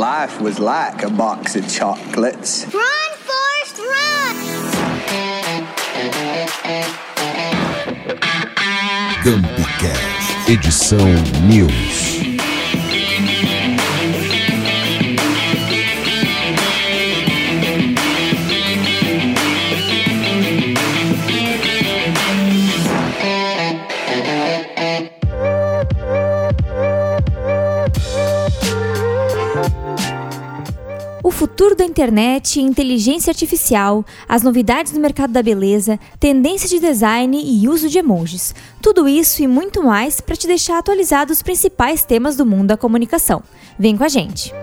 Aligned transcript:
life 0.00 0.40
was 0.40 0.58
like 0.58 1.02
a 1.02 1.10
box 1.10 1.56
of 1.56 1.68
chocolates. 1.70 2.64
Run, 2.72 3.12
Forrest, 3.26 3.78
run! 3.92 4.36
Campcast, 9.22 10.48
edição 10.48 11.06
News. 11.46 12.29
Futuro 31.60 31.76
da 31.76 31.84
internet, 31.84 32.58
inteligência 32.58 33.30
artificial, 33.30 34.02
as 34.26 34.42
novidades 34.42 34.92
do 34.92 34.98
mercado 34.98 35.30
da 35.30 35.42
beleza, 35.42 36.00
tendência 36.18 36.66
de 36.66 36.78
design 36.78 37.38
e 37.38 37.68
uso 37.68 37.90
de 37.90 37.98
emojis. 37.98 38.54
Tudo 38.80 39.06
isso 39.06 39.42
e 39.42 39.46
muito 39.46 39.82
mais 39.82 40.22
para 40.22 40.34
te 40.34 40.46
deixar 40.46 40.78
atualizado 40.78 41.32
dos 41.32 41.42
principais 41.42 42.02
temas 42.02 42.34
do 42.34 42.46
mundo 42.46 42.68
da 42.68 42.78
comunicação. 42.78 43.42
Vem 43.78 43.94
com 43.94 44.02
a 44.02 44.08
gente! 44.08 44.54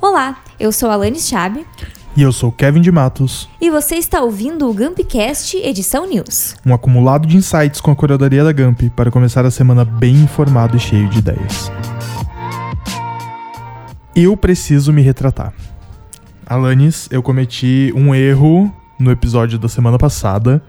Olá, 0.00 0.42
eu 0.58 0.72
sou 0.72 0.88
a 0.88 0.94
Alanis 0.94 1.28
Chabe 1.28 1.66
E 2.16 2.22
eu 2.22 2.32
sou 2.32 2.50
Kevin 2.50 2.80
de 2.80 2.90
Matos, 2.90 3.46
e 3.60 3.68
você 3.68 3.96
está 3.96 4.22
ouvindo 4.22 4.66
o 4.70 4.72
Gumpcast 4.72 5.58
Edição 5.58 6.06
News. 6.06 6.54
um 6.64 6.72
acumulado 6.72 7.28
de 7.28 7.36
insights 7.36 7.78
com 7.78 7.90
a 7.90 7.94
curadoria 7.94 8.42
da 8.42 8.52
Gamp 8.52 8.80
para 8.96 9.10
começar 9.10 9.44
a 9.44 9.50
semana 9.50 9.84
bem 9.84 10.14
informado 10.14 10.78
e 10.78 10.80
cheio 10.80 11.10
de 11.10 11.18
ideias. 11.18 11.70
Eu 14.14 14.36
preciso 14.36 14.92
me 14.92 15.00
retratar. 15.00 15.54
Alanis, 16.44 17.08
eu 17.10 17.22
cometi 17.22 17.90
um 17.96 18.14
erro 18.14 18.70
no 18.98 19.10
episódio 19.10 19.58
da 19.58 19.68
semana 19.68 19.98
passada 19.98 20.62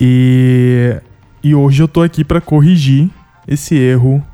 e, 0.00 0.96
e 1.42 1.54
hoje 1.54 1.82
eu 1.82 1.86
tô 1.86 2.02
aqui 2.02 2.24
para 2.24 2.40
corrigir 2.40 3.08
esse 3.46 3.76
erro 3.76 4.24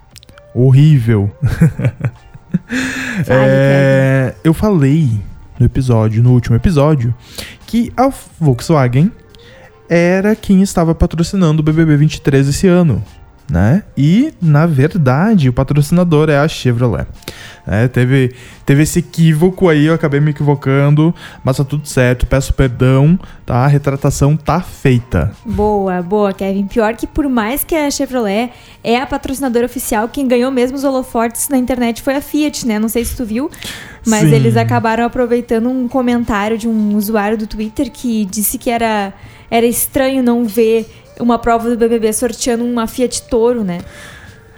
horrível. 0.55 1.31
É, 3.29 4.35
eu 4.43 4.53
falei 4.53 5.09
no 5.57 5.65
episódio, 5.67 6.21
no 6.21 6.33
último 6.33 6.57
episódio, 6.57 7.15
que 7.65 7.93
a 7.97 8.11
Volkswagen 8.41 9.13
era 9.89 10.35
quem 10.35 10.61
estava 10.63 10.93
patrocinando 10.93 11.61
o 11.61 11.63
BBB 11.63 11.97
23 11.97 12.49
esse 12.49 12.67
ano, 12.67 13.05
né? 13.51 13.83
E 13.97 14.33
na 14.41 14.65
verdade 14.67 15.49
o 15.49 15.53
patrocinador 15.53 16.31
é 16.31 16.39
a 16.39 16.47
Chevrolet. 16.47 17.07
É, 17.67 17.87
teve, 17.89 18.35
teve 18.65 18.83
esse 18.83 19.01
equívoco 19.01 19.69
aí, 19.69 19.87
eu 19.87 19.95
acabei 19.95 20.19
me 20.19 20.31
equivocando, 20.31 21.15
mas 21.45 21.59
tá 21.59 21.65
tudo 21.65 21.87
certo, 21.87 22.27
peço 22.27 22.55
perdão, 22.55 23.19
tá? 23.45 23.57
A 23.57 23.67
retratação 23.67 24.37
tá 24.37 24.61
feita. 24.61 25.33
Boa, 25.45 26.01
boa, 26.03 26.33
Kevin. 26.33 26.67
Pior 26.67 26.95
que 26.95 27.07
por 27.07 27.29
mais 27.29 27.63
que 27.63 27.75
a 27.75 27.91
Chevrolet 27.91 28.51
é 28.83 28.99
a 28.99 29.07
patrocinadora 29.07 29.67
oficial, 29.67 30.09
quem 30.09 30.27
ganhou 30.27 30.51
mesmo 30.51 30.77
os 30.77 30.85
holofotes 30.85 31.49
na 31.49 31.59
internet 31.59 32.03
foi 32.03 32.17
a 32.17 32.21
Fiat, 32.21 32.67
né? 32.67 32.79
Não 32.79 32.89
sei 32.89 33.05
se 33.05 33.17
tu 33.17 33.25
viu, 33.25 33.51
mas 34.07 34.29
Sim. 34.29 34.35
eles 34.35 34.57
acabaram 34.57 35.05
aproveitando 35.05 35.69
um 35.69 35.87
comentário 35.87 36.57
de 36.57 36.67
um 36.67 36.97
usuário 36.97 37.37
do 37.37 37.47
Twitter 37.47 37.91
que 37.91 38.25
disse 38.25 38.57
que 38.57 38.71
era, 38.71 39.13
era 39.51 39.67
estranho 39.67 40.23
não 40.23 40.45
ver 40.45 40.89
uma 41.21 41.39
prova 41.39 41.69
do 41.71 41.77
BBB 41.77 42.13
sorteando 42.13 42.65
uma 42.65 42.87
Fiat 42.87 43.23
Toro, 43.29 43.63
né? 43.65 43.79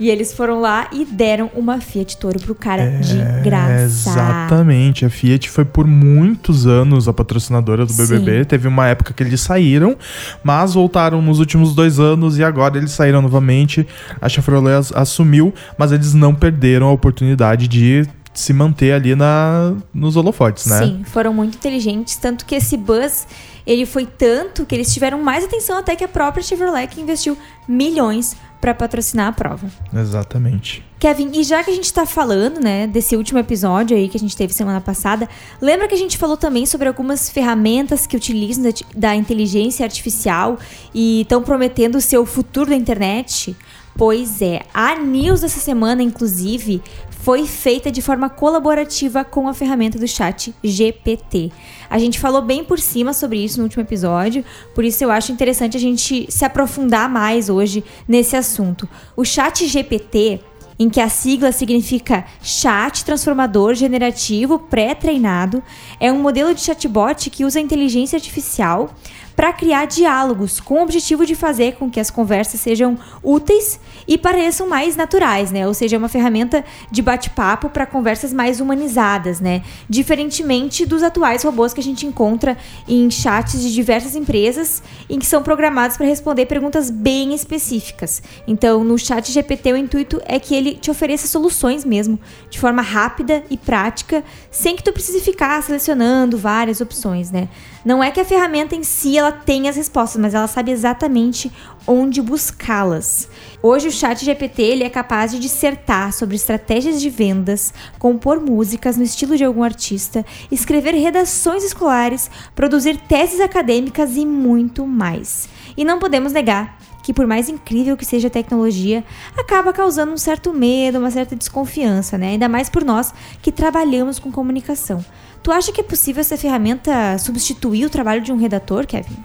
E 0.01 0.11
eles 0.11 0.33
foram 0.33 0.59
lá 0.61 0.89
e 0.91 1.05
deram 1.05 1.49
uma 1.55 1.81
Fiat 1.81 2.17
Toro 2.17 2.41
pro 2.41 2.55
cara 2.57 2.99
de 2.99 3.17
graça. 3.45 3.73
É, 3.73 3.85
Exatamente. 3.85 5.05
A 5.05 5.11
Fiat 5.11 5.49
foi 5.49 5.65
por 5.65 5.87
muitos 5.87 6.67
anos 6.67 7.07
a 7.07 7.13
patrocinadora 7.13 7.87
do 7.87 7.93
BBB. 7.93 8.39
Sim. 8.39 8.45
Teve 8.45 8.67
uma 8.67 8.89
época 8.89 9.13
que 9.13 9.23
eles 9.23 9.41
saíram, 9.41 9.97
mas 10.43 10.75
voltaram 10.75 11.23
nos 11.23 11.39
últimos 11.39 11.75
dois 11.75 12.01
anos 12.01 12.37
e 12.39 12.43
agora 12.43 12.79
eles 12.79 12.91
saíram 12.91 13.23
novamente. 13.23 13.87
A 14.21 14.29
Chevrolet 14.29 14.75
as- 14.77 14.93
assumiu, 14.93 15.55
mas 15.79 15.93
eles 15.93 16.15
não 16.15 16.35
perderam 16.35 16.89
a 16.89 16.93
oportunidade 16.93 17.69
de 17.69 18.05
se 18.35 18.53
manter 18.53 18.93
ali 18.95 19.15
na, 19.15 19.75
nos 19.95 20.17
holofotes, 20.17 20.67
né? 20.67 20.79
Sim, 20.79 21.03
foram 21.05 21.35
muito 21.35 21.57
inteligentes, 21.59 22.17
tanto 22.17 22.47
que 22.47 22.55
esse 22.55 22.79
buzz, 22.79 23.27
ele 23.67 23.87
foi 23.87 24.07
tanto 24.07 24.67
que 24.67 24.75
eles 24.75 24.93
tiveram 24.93 25.23
mais 25.23 25.45
atenção 25.45 25.79
até 25.79 25.95
que 25.97 26.05
a 26.05 26.09
própria 26.09 26.43
Chevrolet 26.43 26.87
que 26.87 27.01
investiu 27.01 27.37
milhões 27.69 28.37
para 28.61 28.73
patrocinar 28.73 29.27
a 29.27 29.33
prova. 29.33 29.67
Exatamente. 29.93 30.85
Kevin, 31.01 31.33
e 31.35 31.43
já 31.43 31.65
que 31.65 31.71
a 31.73 31.75
gente 31.75 31.93
tá 31.93 32.07
falando, 32.07 32.61
né, 32.61 32.87
desse 32.87 33.17
último 33.17 33.41
episódio 33.41 33.97
aí 33.97 34.09
que 34.09 34.17
a 34.17 34.21
gente 34.21 34.37
teve 34.37 34.53
semana 34.53 34.81
passada, 34.81 35.29
lembra 35.61 35.89
que 35.89 35.95
a 35.95 35.99
gente 35.99 36.17
falou 36.17 36.37
também 36.37 36.65
sobre 36.65 36.87
algumas 36.87 37.29
ferramentas 37.29 38.07
que 38.07 38.17
utilizam 38.17 38.63
da, 38.63 38.71
da 38.95 39.17
inteligência 39.17 39.85
artificial 39.85 40.59
e 40.95 41.23
estão 41.23 41.43
prometendo 41.43 42.01
ser 42.01 42.19
o 42.19 42.25
futuro 42.25 42.71
da 42.71 42.77
internet? 42.77 43.57
Pois 43.97 44.41
é, 44.41 44.63
a 44.73 44.95
news 44.95 45.41
dessa 45.41 45.59
semana, 45.59 46.03
inclusive, 46.03 46.81
foi 47.23 47.47
feita 47.47 47.89
de 47.89 48.03
forma 48.03 48.29
colaborativa 48.29 49.25
com 49.25 49.47
a 49.47 49.55
ferramenta 49.55 49.97
do 49.97 50.09
chat 50.09 50.53
GPT. 50.63 51.53
A 51.89 51.97
gente 51.97 52.19
falou 52.19 52.43
bem 52.43 52.65
por 52.65 52.81
cima 52.81 53.13
sobre 53.13 53.39
isso 53.39 53.59
no 53.59 53.65
último 53.65 53.83
episódio, 53.83 54.45
por 54.75 54.85
isso 54.85 55.05
eu 55.05 55.11
acho 55.11 55.31
interessante 55.31 55.77
a 55.77 55.81
gente 55.81 56.27
se 56.29 56.45
aprofundar 56.45 57.09
mais 57.09 57.49
hoje 57.49 57.85
nesse 58.09 58.35
assunto. 58.35 58.89
O 59.17 59.25
chat 59.25 59.67
GPT 59.69 60.41
em 60.79 60.91
que 60.91 61.01
a 61.01 61.09
sigla 61.09 61.53
significa 61.53 62.25
Chat 62.43 63.05
Transformador 63.05 63.75
Generativo 63.75 64.59
Pré-Treinado, 64.59 65.63
é 66.01 66.11
um 66.11 66.19
modelo 66.19 66.53
de 66.53 66.61
chatbot 66.61 67.31
que 67.31 67.45
usa 67.45 67.61
inteligência 67.61 68.17
artificial 68.17 68.93
para 69.35 69.53
criar 69.53 69.87
diálogos 69.87 70.61
com 70.61 70.75
o 70.75 70.83
objetivo 70.83 71.25
de 71.25 71.35
fazer 71.35 71.75
com 71.75 71.91
que 71.91 72.01
as 72.01 72.11
conversas 72.11 72.61
sejam 72.61 72.99
úteis 73.23 73.81
e 74.07 74.19
pareçam 74.19 74.69
mais 74.69 74.97
naturais, 74.97 75.51
né? 75.51 75.67
Ou 75.67 75.75
seja, 75.75 75.97
é 75.97 75.99
uma 75.99 76.09
ferramenta 76.09 76.65
de 76.91 77.03
bate-papo 77.03 77.69
para 77.69 77.87
conversas 77.87 78.33
mais 78.33 78.61
humanizadas, 78.61 79.41
né? 79.41 79.63
Diferentemente 79.89 80.85
dos 80.85 81.03
atuais 81.03 81.43
robôs 81.43 81.73
que 81.73 81.81
a 81.81 81.85
gente 81.85 82.07
encontra 82.07 82.57
em 82.87 83.11
chats 83.11 83.61
de 83.61 83.73
diversas 83.73 84.15
empresas 84.15 84.83
em 85.09 85.19
que 85.19 85.27
são 85.27 85.43
programados 85.43 85.97
para 85.97 86.07
responder 86.07 86.47
perguntas 86.47 86.91
bem 86.91 87.35
específicas. 87.35 88.23
Então, 88.47 88.85
no 88.85 88.99
chat 88.99 89.31
GPT, 89.31 89.73
o 89.73 89.77
intuito 89.77 90.21
é 90.27 90.39
que 90.39 90.55
ele 90.55 90.75
te 90.75 90.91
ofereça 90.91 91.27
soluções 91.27 91.85
mesmo, 91.85 92.19
de 92.51 92.59
forma 92.59 92.83
rápida 92.83 93.43
e 93.51 93.57
prática, 93.57 94.25
sem 94.51 94.77
que 94.77 94.83
tu 94.83 94.93
precise 94.93 95.21
ficar 95.21 95.63
selecionando 95.63 96.37
várias 96.37 96.81
opções, 96.81 97.31
né? 97.31 97.49
Não 97.85 98.03
é 98.03 98.11
que 98.11 98.21
a 98.21 98.25
ferramenta 98.25 98.77
em 98.77 98.85
si 98.85 99.19
ela 99.23 99.33
tenha 99.33 99.71
as 99.71 99.77
respostas, 99.77 100.21
mas 100.21 100.35
ela 100.35 100.47
sabe 100.47 100.71
exatamente 100.71 101.51
onde 101.87 102.21
buscá-las. 102.21 103.29
Hoje 103.63 103.89
o 103.89 103.93
chat 103.93 104.25
GPT 104.25 104.63
ele 104.63 104.85
é 104.85 104.91
capaz 104.91 105.33
de 105.33 105.39
dissertar 105.39 106.13
sobre 106.13 106.37
estratégias 106.37 107.01
de 107.01 107.09
vendas, 107.09 107.73
compor 107.99 108.41
músicas 108.41 108.97
no 108.97 109.03
estilo 109.03 109.37
de 109.37 109.45
algum 109.45 109.63
artista, 109.63 110.25
escrever 110.51 110.95
redações 110.95 111.65
escolares, 111.65 112.31
produzir 112.55 112.97
teses 113.09 113.41
acadêmicas 113.41 114.17
e 114.17 114.27
muito 114.27 114.87
mais. 114.87 115.49
E 115.77 115.85
não 115.85 115.99
podemos 115.99 116.33
negar 116.33 116.79
que 117.03 117.13
por 117.13 117.27
mais 117.27 117.49
incrível 117.49 117.97
que 117.97 118.05
seja 118.05 118.29
a 118.29 118.31
tecnologia, 118.31 119.05
acaba 119.37 119.73
causando 119.73 120.13
um 120.13 120.17
certo 120.17 120.55
medo, 120.55 120.99
uma 120.99 121.11
certa 121.11 121.35
desconfiança, 121.35 122.17
né? 122.17 122.29
Ainda 122.29 122.49
mais 122.49 122.71
por 122.71 122.85
nós 122.85 123.13
que 123.43 123.51
trabalhamos 123.51 124.19
com 124.19 124.31
comunicação. 124.31 125.05
Tu 125.43 125.51
acha 125.51 125.73
que 125.73 125.81
é 125.81 125.85
possível 125.85 126.21
essa 126.21 126.37
ferramenta 126.37 127.19
substituir 127.19 127.85
o 127.85 127.91
trabalho 127.91 128.23
de 128.23 128.31
um 128.33 128.37
redator, 128.37 128.87
Kevin? 128.87 129.17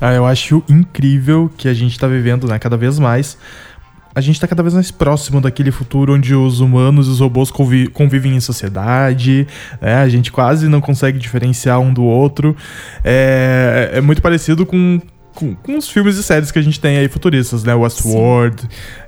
Ah, 0.00 0.12
eu 0.12 0.26
acho 0.26 0.62
incrível 0.68 1.50
que 1.56 1.68
a 1.68 1.74
gente 1.74 1.98
tá 1.98 2.06
vivendo, 2.06 2.46
né, 2.46 2.58
cada 2.58 2.76
vez 2.76 2.98
mais. 2.98 3.38
A 4.14 4.20
gente 4.20 4.38
tá 4.38 4.46
cada 4.46 4.62
vez 4.62 4.74
mais 4.74 4.90
próximo 4.90 5.40
daquele 5.40 5.70
futuro 5.70 6.14
onde 6.14 6.34
os 6.34 6.60
humanos 6.60 7.06
e 7.08 7.10
os 7.10 7.20
robôs 7.20 7.50
convi- 7.50 7.88
convivem 7.88 8.36
em 8.36 8.40
sociedade, 8.40 9.46
né? 9.80 10.02
A 10.02 10.08
gente 10.10 10.30
quase 10.30 10.68
não 10.68 10.82
consegue 10.82 11.18
diferenciar 11.18 11.80
um 11.80 11.94
do 11.94 12.02
outro. 12.04 12.54
É, 13.02 13.90
é 13.94 14.00
muito 14.02 14.20
parecido 14.20 14.66
com, 14.66 15.00
com, 15.34 15.54
com 15.54 15.76
os 15.78 15.88
filmes 15.88 16.16
e 16.16 16.22
séries 16.22 16.50
que 16.50 16.58
a 16.58 16.62
gente 16.62 16.78
tem 16.80 16.98
aí 16.98 17.08
futuristas, 17.08 17.64
né? 17.64 17.74
Westworld, 17.74 18.56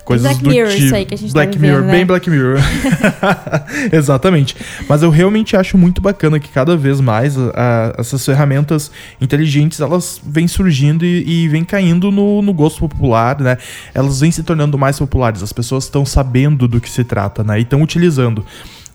coisas 0.04 0.26
Black 0.26 0.42
do 0.42 0.50
Mirror, 0.50 0.70
tipo. 0.70 0.84
isso 0.84 0.94
aí 0.94 1.04
que 1.04 1.14
a 1.14 1.18
gente 1.18 1.28
tá 1.32 1.34
Black 1.34 1.52
vivendo, 1.58 1.70
Mirror, 1.72 1.86
né? 1.86 1.92
bem 1.92 2.06
Black 2.06 2.30
Mirror. 2.30 2.58
Exatamente. 3.92 4.56
Mas 4.88 5.02
eu 5.02 5.10
realmente 5.10 5.56
acho 5.56 5.76
muito 5.78 6.00
bacana 6.00 6.38
que 6.40 6.48
cada 6.48 6.76
vez 6.76 7.00
mais 7.00 7.36
a- 7.38 7.52
a- 7.54 7.94
essas 8.00 8.24
ferramentas 8.24 8.90
inteligentes 9.20 9.80
elas 9.80 10.20
vêm 10.24 10.48
surgindo 10.48 11.04
e, 11.04 11.44
e 11.44 11.48
vêm 11.48 11.64
caindo 11.64 12.10
no, 12.10 12.42
no 12.42 12.52
gosto 12.52 12.80
popular, 12.80 13.38
né? 13.40 13.56
Elas 13.94 14.20
vêm 14.20 14.30
se 14.30 14.42
tornando 14.42 14.78
mais 14.78 14.98
populares. 14.98 15.42
As 15.42 15.52
pessoas 15.52 15.84
estão 15.84 16.04
sabendo 16.04 16.66
do 16.68 16.80
que 16.80 16.90
se 16.90 17.04
trata, 17.04 17.42
né? 17.44 17.58
E 17.58 17.62
estão 17.62 17.82
utilizando. 17.82 18.44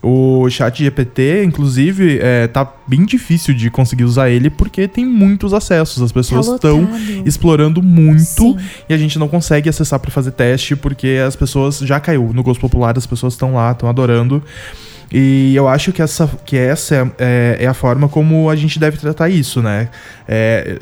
O 0.02 0.48
chat 0.48 0.82
GPT, 0.82 1.44
inclusive, 1.44 2.18
é, 2.22 2.46
tá 2.46 2.66
bem 2.86 3.04
difícil 3.04 3.52
de 3.52 3.70
conseguir 3.70 4.04
usar 4.04 4.30
ele 4.30 4.48
porque 4.48 4.88
tem 4.88 5.04
muitos 5.04 5.52
acessos. 5.52 6.02
As 6.02 6.10
pessoas 6.10 6.46
estão 6.48 6.86
Tá 6.86 6.96
explorando 7.26 7.82
muito 7.82 8.18
Sim. 8.42 8.56
e 8.88 8.94
a 8.94 8.96
gente 8.96 9.18
não 9.18 9.28
consegue 9.28 9.68
acessar 9.68 10.00
para 10.00 10.10
fazer 10.10 10.30
teste 10.30 10.74
porque 10.74 11.18
as 11.26 11.36
pessoas 11.36 11.78
já 11.80 12.00
caiu 12.00 12.30
no 12.32 12.42
gosto 12.42 12.60
popular, 12.60 12.96
as 12.96 13.06
pessoas 13.06 13.34
estão 13.34 13.52
lá, 13.54 13.72
estão 13.72 13.90
adorando. 13.90 14.42
E 15.12 15.54
eu 15.56 15.66
acho 15.68 15.92
que 15.92 16.00
essa, 16.00 16.26
que 16.46 16.56
essa 16.56 16.94
é, 16.94 17.56
é- 17.60 17.64
é 17.64 17.66
a 17.66 17.74
forma 17.74 18.08
como 18.08 18.48
a 18.48 18.54
gente 18.56 18.78
deve 18.78 18.96
tratar 18.96 19.28
isso, 19.28 19.60
né? 19.60 19.88
É, 20.26 20.78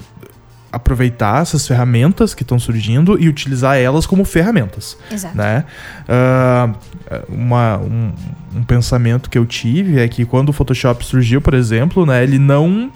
aproveitar 0.71 1.43
essas 1.43 1.67
ferramentas 1.67 2.35
que 2.35 2.43
estão 2.43 2.59
surgindo 2.59 3.19
e 3.19 3.29
utilizar 3.29 3.77
elas 3.79 4.05
como 4.07 4.25
ferramentas 4.25 4.97
Exato. 5.11 5.37
né? 5.37 5.65
Ah, 6.09 6.71
uma- 7.29 7.79
um, 7.79 8.13
um 8.57 8.63
pensamento 8.65 9.31
que 9.31 9.39
eu 9.39 9.47
tive 9.47 9.99
é 9.99 10.07
que 10.09 10.25
quando 10.27 10.51
o 10.51 10.53
Photoshop 10.53 11.05
surgiu, 11.05 11.41
por 11.41 11.55
exemplo, 11.55 12.05
né, 12.05 12.23
ele 12.23 12.39
não 12.39 12.91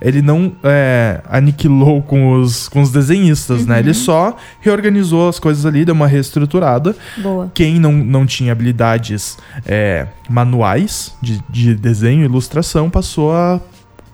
ele 0.00 0.20
não 0.22 0.52
é, 0.64 1.20
aniquilou 1.30 2.02
com 2.02 2.32
os, 2.40 2.68
com 2.68 2.82
os 2.82 2.90
desenhistas, 2.90 3.64
né? 3.64 3.78
Ele 3.78 3.94
só 3.94 4.36
reorganizou 4.60 5.28
as 5.28 5.38
coisas 5.38 5.64
ali, 5.64 5.84
deu 5.84 5.94
uma 5.94 6.08
reestruturada. 6.08 6.96
Boa. 7.18 7.48
Quem 7.54 7.78
não, 7.78 7.92
não 7.92 8.26
tinha 8.26 8.50
habilidades 8.50 9.38
é, 9.64 10.08
manuais 10.28 11.14
de, 11.22 11.40
de 11.48 11.74
desenho 11.76 12.22
e 12.22 12.24
ilustração 12.24 12.90
passou 12.90 13.32
a 13.32 13.60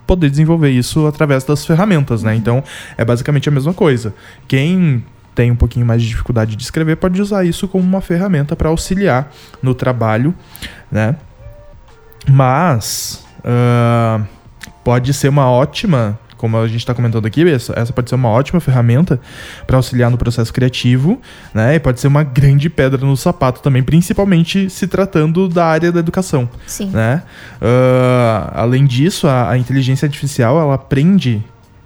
poder 0.05 0.29
desenvolver 0.29 0.69
isso 0.69 1.07
através 1.07 1.43
das 1.43 1.65
ferramentas, 1.65 2.23
né? 2.23 2.35
Então, 2.35 2.63
é 2.97 3.05
basicamente 3.05 3.47
a 3.47 3.51
mesma 3.51 3.73
coisa. 3.73 4.13
Quem 4.47 5.03
tem 5.33 5.51
um 5.51 5.55
pouquinho 5.55 5.85
mais 5.85 6.01
de 6.01 6.09
dificuldade 6.09 6.55
de 6.55 6.63
escrever 6.63 6.97
pode 6.97 7.21
usar 7.21 7.45
isso 7.45 7.67
como 7.67 7.83
uma 7.83 8.01
ferramenta 8.01 8.55
para 8.55 8.69
auxiliar 8.69 9.31
no 9.61 9.73
trabalho, 9.73 10.35
né? 10.91 11.15
Mas 12.29 13.25
ah, 13.43 14.21
pode 14.83 15.13
ser 15.13 15.29
uma 15.29 15.49
ótima, 15.49 16.19
como 16.41 16.57
a 16.57 16.67
gente 16.67 16.79
está 16.79 16.95
comentando 16.95 17.27
aqui, 17.27 17.47
essa, 17.47 17.71
essa 17.77 17.93
pode 17.93 18.09
ser 18.09 18.15
uma 18.15 18.29
ótima 18.29 18.59
ferramenta 18.59 19.19
para 19.67 19.77
auxiliar 19.77 20.09
no 20.09 20.17
processo 20.17 20.51
criativo, 20.51 21.21
né? 21.53 21.75
E 21.75 21.79
pode 21.79 21.99
ser 21.99 22.07
uma 22.07 22.23
grande 22.23 22.67
pedra 22.67 23.05
no 23.05 23.15
sapato 23.15 23.61
também, 23.61 23.83
principalmente 23.83 24.67
se 24.67 24.87
tratando 24.87 25.47
da 25.47 25.63
área 25.67 25.91
da 25.91 25.99
educação 25.99 26.49
Sim. 26.65 26.87
né? 26.87 27.21
Ah, 27.61 28.53
além 28.55 28.87
disso, 28.87 29.27
a, 29.27 29.51
a 29.51 29.57
inteligência 29.57 30.07
artificial 30.07 30.59
ela 30.59 30.73
aprende, 30.73 31.43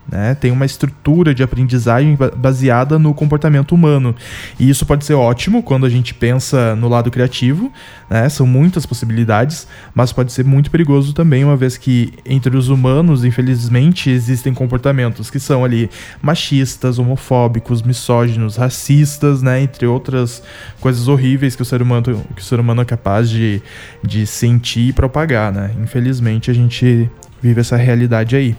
né? 0.10 0.36
Tem 0.36 0.52
uma 0.52 0.66
estrutura 0.66 1.34
de 1.34 1.42
aprendizagem 1.42 2.16
ba- 2.16 2.32
baseada 2.36 3.00
no 3.00 3.14
comportamento 3.14 3.74
humano. 3.74 4.16
E 4.60 4.70
isso 4.70 4.86
pode 4.86 5.06
ser 5.06 5.14
ótimo 5.14 5.64
quando 5.64 5.86
a 5.86 5.90
gente 5.90 6.14
pensa 6.14 6.76
no 6.76 6.88
lado 6.88 7.10
criativo, 7.10 7.72
né? 8.10 8.30
São 8.30 8.46
muitas 8.46 8.86
possibilidades, 8.86 9.68
mas 9.94 10.12
pode 10.14 10.32
ser 10.32 10.46
muito 10.46 10.70
perigoso 10.70 11.14
também, 11.14 11.44
uma 11.44 11.58
vez 11.58 11.78
que 11.78 12.14
entre 12.26 12.56
os 12.56 12.70
humanos, 12.70 13.24
infelizmente, 13.26 14.10
existem 14.10 14.54
comportamentos 14.54 15.30
que 15.30 15.40
são 15.40 15.64
ali 15.64 15.90
machistas, 16.22 17.00
homofóbicos, 17.00 17.82
misóginos, 17.82 18.56
racistas, 18.56 19.42
né? 19.42 19.62
Entre 19.62 19.86
outras 19.88 20.44
coisas 20.80 21.08
horríveis 21.08 21.56
que 21.56 21.62
o 21.62 21.66
ser 21.66 21.82
humano, 21.82 22.24
que 22.36 22.42
o 22.42 22.46
ser 22.46 22.60
humano 22.60 22.82
é 22.82 22.86
capaz 22.86 23.30
de, 23.30 23.62
de 24.04 24.28
sentir 24.28 24.90
e 24.90 24.94
propagar, 24.94 25.52
né? 25.52 25.72
Infelizmente, 25.82 26.52
a 26.52 26.54
gente 26.54 27.10
vive 27.42 27.62
essa 27.62 27.76
realidade 27.76 28.36
aí. 28.36 28.56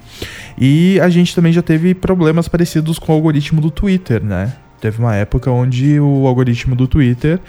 E 0.58 0.98
a 1.00 1.08
gente 1.08 1.34
também 1.34 1.52
já 1.52 1.62
teve 1.62 1.94
problemas 1.94 2.48
parecidos 2.48 2.98
com 2.98 3.12
o 3.12 3.14
algoritmo 3.14 3.60
do 3.60 3.70
Twitter, 3.70 4.22
né? 4.22 4.52
Teve 4.80 4.98
uma 4.98 5.14
época 5.14 5.50
onde 5.50 5.98
o 5.98 6.26
algoritmo 6.26 6.76
do 6.76 6.86
Twitter 6.86 7.40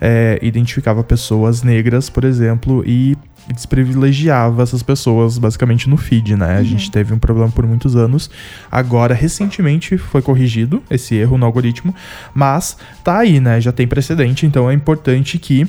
é, 0.00 0.38
identificava 0.40 1.02
pessoas 1.02 1.62
negras, 1.62 2.08
por 2.08 2.24
exemplo, 2.24 2.84
e 2.86 3.16
desprivilegiava 3.52 4.62
essas 4.62 4.82
pessoas 4.82 5.38
basicamente 5.38 5.88
no 5.88 5.96
feed, 5.96 6.36
né? 6.36 6.56
A 6.56 6.62
gente 6.62 6.90
teve 6.90 7.12
um 7.12 7.18
problema 7.18 7.50
por 7.50 7.66
muitos 7.66 7.94
anos. 7.94 8.30
Agora, 8.70 9.14
recentemente, 9.14 9.96
foi 9.96 10.22
corrigido 10.22 10.82
esse 10.90 11.14
erro 11.14 11.38
no 11.38 11.46
algoritmo, 11.46 11.94
mas 12.34 12.76
tá 13.04 13.18
aí, 13.18 13.40
né? 13.40 13.60
Já 13.60 13.72
tem 13.72 13.86
precedente, 13.86 14.46
então 14.46 14.70
é 14.70 14.74
importante 14.74 15.38
que 15.38 15.66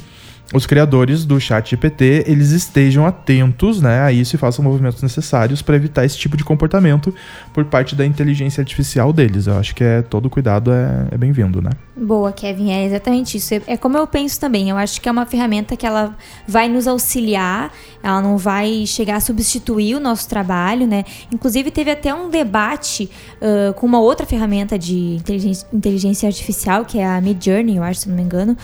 os 0.54 0.66
criadores 0.66 1.26
do 1.26 1.40
chat 1.42 1.72
GPT 1.72 2.24
eles 2.26 2.52
estejam 2.52 3.06
atentos 3.06 3.82
né, 3.82 4.02
a 4.02 4.12
isso 4.12 4.36
e 4.36 4.40
façam 4.40 4.64
movimentos 4.64 5.02
necessários 5.04 5.62
para 5.62 5.76
evitar 5.76 6.06
esse 6.06 6.18
tipo 6.18 6.38
de 6.38 6.44
comportamento 6.44 7.14
por 7.54 7.66
parte 7.66 7.96
da 7.96 8.06
inteligência 8.06 8.62
artificial 8.62 9.12
deles. 9.12 9.48
Eu 9.48 9.58
acho 9.58 9.76
que 9.76 9.84
é 9.84 10.02
todo 10.02 10.30
cuidado 10.30 10.72
é, 10.72 11.08
é 11.12 11.18
bem-vindo, 11.18 11.62
né? 11.62 11.72
Boa, 11.96 12.32
Kevin, 12.32 12.72
é 12.72 12.86
exatamente 12.86 13.38
isso. 13.38 13.54
É- 13.56 13.62
É 13.68 13.76
como 13.78 13.98
eu 13.98 14.08
penso 14.08 14.40
também. 14.40 14.70
Eu 14.70 14.78
acho 14.78 15.02
que 15.02 15.10
é 15.10 15.12
uma 15.12 15.26
ferramenta 15.26 15.76
que 15.76 15.86
ela 15.86 16.16
vai 16.48 16.70
nos 16.70 16.88
auxiliar, 16.88 17.72
ela 18.02 18.22
não 18.22 18.38
vai 18.38 18.86
chegar 18.86 19.18
a 19.18 19.20
substituir 19.20 19.96
o 19.96 20.00
nosso 20.00 20.30
trabalho, 20.30 20.86
né? 20.88 21.04
Inclusive, 21.34 21.72
teve 21.72 21.92
até 21.92 22.14
um 22.14 22.30
debate 22.30 23.10
ah, 23.42 23.74
com 23.74 23.86
uma 23.86 24.00
outra 24.00 24.26
ferramenta 24.26 24.78
de 24.80 25.16
inteligência, 25.16 25.68
inteligência 25.74 26.28
artificial, 26.28 26.86
que 26.86 27.00
é 27.00 27.06
a 27.06 27.20
Midjourney, 27.20 27.78
eu 27.78 27.84
acho, 27.84 28.02
se 28.02 28.10
não 28.10 28.16
me 28.16 28.22
engano, 28.22 28.56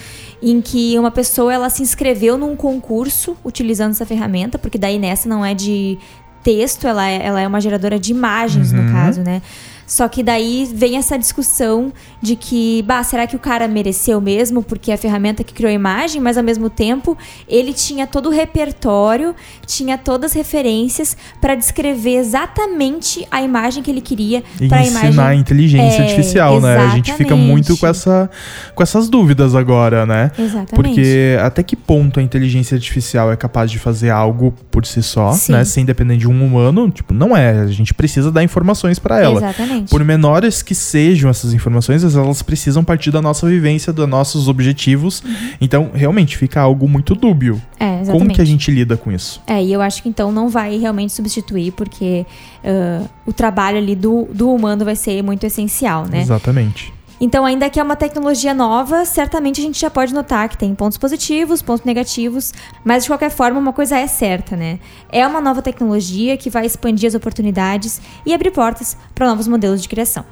em 0.41 0.62
que 0.62 0.97
uma 0.97 1.12
pessoa 1.12 1.51
ela 1.53 1.69
se 1.73 1.81
inscreveu 1.81 2.37
num 2.37 2.55
concurso 2.55 3.35
utilizando 3.43 3.91
essa 3.91 4.05
ferramenta, 4.05 4.57
porque 4.57 4.77
daí 4.77 4.99
nessa 4.99 5.27
não 5.27 5.45
é 5.45 5.53
de 5.53 5.97
texto, 6.43 6.87
ela 6.87 7.07
é, 7.07 7.25
ela 7.25 7.41
é 7.41 7.47
uma 7.47 7.61
geradora 7.61 7.99
de 7.99 8.11
imagens, 8.11 8.71
no 8.71 8.91
caso, 8.91 9.21
né? 9.21 9.41
Só 9.85 10.07
que 10.07 10.24
daí 10.24 10.69
vem 10.74 10.97
essa 10.97 11.18
discussão 11.18 11.91
de 12.21 12.35
que, 12.35 12.81
bah, 12.83 13.03
será 13.03 13.27
que 13.27 13.35
o 13.35 13.39
cara 13.39 13.68
mereceu 13.68 14.19
mesmo? 14.21 14.63
Porque 14.63 14.91
é 14.91 14.94
a 14.94 14.97
ferramenta 14.97 15.44
que 15.44 15.53
criou 15.53 15.69
a 15.69 15.74
imagem, 15.74 16.21
mas 16.21 16.38
ao 16.38 16.44
mesmo 16.44 16.69
tempo 16.69 17.18
ele 17.47 17.74
tinha 17.74 18.07
todo 18.07 18.27
o 18.27 18.31
repertório, 18.31 19.35
tinha 19.65 19.97
todas 19.97 20.31
as 20.31 20.35
referências 20.38 21.18
para 21.41 21.56
descrever 21.56 22.15
exatamente 22.18 23.27
a 23.30 23.41
imagem 23.41 23.83
que 23.83 23.91
ele 23.91 24.01
queria 24.01 24.44
para 24.69 24.80
a 24.80 24.81
ensinar 24.83 25.12
imagem. 25.12 25.19
a 25.19 25.35
inteligência 25.35 26.01
É, 26.01 26.03
artificial, 26.03 26.62
né? 26.62 26.77
A 26.77 26.89
gente 26.89 27.13
fica 27.13 27.36
muito 27.36 27.77
com, 27.77 27.88
exatamente. 27.88 28.29
essa, 28.29 28.29
com 28.74 28.83
essas 28.83 29.09
dúvidas 29.09 29.56
agora, 29.56 30.06
né? 30.06 30.31
Exatamente. 30.38 30.74
Porque 30.75 31.38
até 31.41 31.62
que 31.63 31.75
ponto 31.75 32.19
a 32.19 32.24
inteligência 32.24 32.75
artificial 32.75 33.31
é 33.31 33.36
capaz 33.36 33.69
de 33.69 33.79
fazer 33.79 34.09
algo 34.09 34.53
por 34.71 34.86
si 34.86 35.01
só, 35.03 35.31
Sim. 35.33 35.53
né? 35.53 35.65
Sem 35.65 35.86
depender 35.86 36.18
de 36.18 36.27
um 36.27 36.44
humano? 36.45 36.89
Tipo, 36.89 37.13
não 37.13 37.36
é. 37.36 37.62
A 37.62 37.68
gente 37.68 37.94
precisa 37.94 38.31
dar 38.31 38.44
informações 38.44 38.97
para 39.00 39.19
ela. 39.21 39.38
Exatamente. 39.38 39.72
Por 39.89 40.03
menores 40.03 40.61
que 40.61 40.75
sejam 40.75 41.29
essas 41.29 41.53
informações, 41.53 42.03
elas 42.03 42.41
precisam 42.41 42.83
partir 42.83 43.11
da 43.11 43.21
nossa 43.21 43.47
vivência, 43.47 43.91
dos 43.91 44.07
nossos 44.07 44.47
objetivos. 44.47 45.23
Então, 45.59 45.91
realmente, 45.93 46.37
fica 46.37 46.61
algo 46.61 46.87
muito 46.87 47.15
dúbio. 47.15 47.61
É, 47.79 48.01
exatamente. 48.01 48.11
Como 48.11 48.33
que 48.33 48.41
a 48.41 48.45
gente 48.45 48.71
lida 48.71 48.95
com 48.97 49.11
isso? 49.11 49.41
É, 49.47 49.63
e 49.63 49.73
eu 49.73 49.81
acho 49.81 50.03
que 50.03 50.09
então 50.09 50.31
não 50.31 50.49
vai 50.49 50.77
realmente 50.77 51.13
substituir, 51.13 51.71
porque 51.71 52.25
ah, 52.63 53.05
o 53.25 53.33
trabalho 53.33 53.77
ali 53.77 53.95
do, 53.95 54.27
do 54.33 54.51
humano 54.51 54.85
vai 54.85 54.95
ser 54.95 55.21
muito 55.21 55.45
essencial, 55.45 56.05
né? 56.07 56.21
Exatamente. 56.21 56.93
Então, 57.23 57.45
ainda 57.45 57.69
que 57.69 57.79
é 57.79 57.83
uma 57.83 57.95
tecnologia 57.95 58.53
nova, 58.53 59.05
certamente 59.05 59.61
a 59.61 59.63
gente 59.63 59.79
já 59.79 59.89
pode 59.89 60.13
notar 60.13 60.49
que 60.49 60.57
tem 60.57 60.75
pontos 60.75 60.97
positivos, 60.97 61.61
pontos 61.61 61.85
negativos, 61.85 62.51
mas 62.83 63.03
de 63.03 63.09
qualquer 63.09 63.29
forma, 63.29 63.57
uma 63.57 63.71
coisa 63.71 63.98
é 63.98 64.05
certa, 64.07 64.57
né? 64.57 64.77
É 65.07 65.25
uma 65.25 65.39
nova 65.39 65.62
tecnologia 65.62 66.36
que 66.36 66.50
vai 66.50 66.65
expandir 66.65 67.07
as 67.07 67.15
oportunidades 67.15 68.01
e 68.25 68.33
abrir 68.33 68.51
portas 68.51 68.98
para 69.15 69.25
novos 69.25 69.48
modelos 69.48 69.81
de 69.81 69.88
criação. 69.88 70.25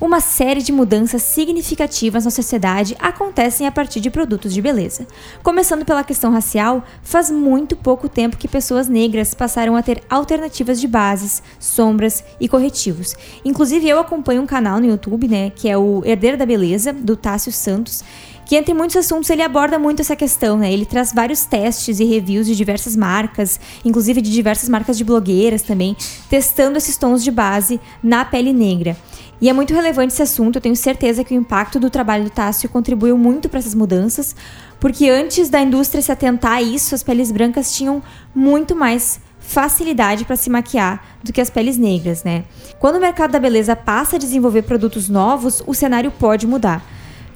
Uma 0.00 0.18
série 0.18 0.62
de 0.62 0.72
mudanças 0.72 1.22
significativas 1.22 2.24
na 2.24 2.30
sociedade 2.30 2.96
acontecem 2.98 3.66
a 3.66 3.70
partir 3.70 4.00
de 4.00 4.08
produtos 4.08 4.54
de 4.54 4.62
beleza. 4.62 5.06
Começando 5.42 5.84
pela 5.84 6.02
questão 6.02 6.32
racial, 6.32 6.82
faz 7.02 7.30
muito 7.30 7.76
pouco 7.76 8.08
tempo 8.08 8.38
que 8.38 8.48
pessoas 8.48 8.88
negras 8.88 9.34
passaram 9.34 9.76
a 9.76 9.82
ter 9.82 10.02
alternativas 10.08 10.80
de 10.80 10.88
bases, 10.88 11.42
sombras 11.58 12.24
e 12.40 12.48
corretivos. 12.48 13.14
Inclusive, 13.44 13.86
eu 13.86 13.98
acompanho 13.98 14.40
um 14.40 14.46
canal 14.46 14.80
no 14.80 14.86
YouTube, 14.86 15.28
né, 15.28 15.50
que 15.50 15.68
é 15.68 15.76
o 15.76 16.02
Herdeiro 16.02 16.38
da 16.38 16.46
Beleza, 16.46 16.94
do 16.94 17.14
Tássio 17.14 17.52
Santos, 17.52 18.02
que 18.46 18.56
entre 18.56 18.72
muitos 18.72 18.96
assuntos 18.96 19.28
ele 19.28 19.42
aborda 19.42 19.78
muito 19.78 20.00
essa 20.00 20.16
questão, 20.16 20.58
né? 20.58 20.72
Ele 20.72 20.84
traz 20.84 21.12
vários 21.12 21.44
testes 21.44 22.00
e 22.00 22.04
reviews 22.04 22.46
de 22.48 22.56
diversas 22.56 22.96
marcas, 22.96 23.60
inclusive 23.84 24.20
de 24.20 24.32
diversas 24.32 24.68
marcas 24.68 24.98
de 24.98 25.04
blogueiras 25.04 25.62
também, 25.62 25.96
testando 26.28 26.76
esses 26.76 26.96
tons 26.96 27.22
de 27.22 27.30
base 27.30 27.78
na 28.02 28.24
pele 28.24 28.52
negra. 28.52 28.96
E 29.40 29.48
é 29.48 29.52
muito 29.54 29.72
relevante 29.72 30.12
esse 30.12 30.22
assunto, 30.22 30.56
eu 30.56 30.60
tenho 30.60 30.76
certeza 30.76 31.24
que 31.24 31.34
o 31.34 31.36
impacto 31.36 31.80
do 31.80 31.88
trabalho 31.88 32.24
do 32.24 32.30
Tássio 32.30 32.68
contribuiu 32.68 33.16
muito 33.16 33.48
para 33.48 33.58
essas 33.58 33.74
mudanças, 33.74 34.36
porque 34.78 35.08
antes 35.08 35.48
da 35.48 35.62
indústria 35.62 36.02
se 36.02 36.12
atentar 36.12 36.52
a 36.52 36.62
isso, 36.62 36.94
as 36.94 37.02
peles 37.02 37.32
brancas 37.32 37.74
tinham 37.74 38.02
muito 38.34 38.76
mais 38.76 39.18
facilidade 39.38 40.26
para 40.26 40.36
se 40.36 40.50
maquiar 40.50 41.02
do 41.24 41.32
que 41.32 41.40
as 41.40 41.48
peles 41.48 41.78
negras, 41.78 42.22
né? 42.22 42.44
Quando 42.78 42.96
o 42.96 43.00
mercado 43.00 43.30
da 43.30 43.38
beleza 43.38 43.74
passa 43.74 44.16
a 44.16 44.18
desenvolver 44.18 44.62
produtos 44.62 45.08
novos, 45.08 45.62
o 45.66 45.72
cenário 45.72 46.10
pode 46.10 46.46
mudar. 46.46 46.84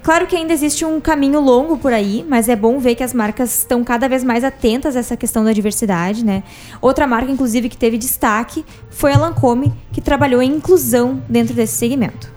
Claro 0.04 0.26
que 0.26 0.36
ainda 0.36 0.52
existe 0.52 0.84
um 0.84 1.00
caminho 1.00 1.40
longo 1.40 1.78
por 1.78 1.90
aí, 1.90 2.26
mas 2.28 2.50
é 2.50 2.54
bom 2.54 2.78
ver 2.78 2.94
que 2.94 3.02
as 3.02 3.14
marcas 3.14 3.60
estão 3.60 3.82
cada 3.82 4.06
vez 4.06 4.22
mais 4.22 4.44
atentas 4.44 4.96
a 4.96 5.00
essa 5.00 5.16
questão 5.16 5.42
da 5.42 5.50
diversidade, 5.50 6.22
né? 6.22 6.42
Outra 6.78 7.06
marca, 7.06 7.32
inclusive, 7.32 7.70
que 7.70 7.76
teve 7.78 7.96
destaque 7.96 8.66
foi 8.90 9.14
a 9.14 9.18
Lancôme, 9.18 9.72
que 9.92 10.02
trabalhou 10.02 10.42
em 10.42 10.56
inclusão 10.56 11.22
dentro 11.26 11.54
desse 11.54 11.78
segmento. 11.78 12.33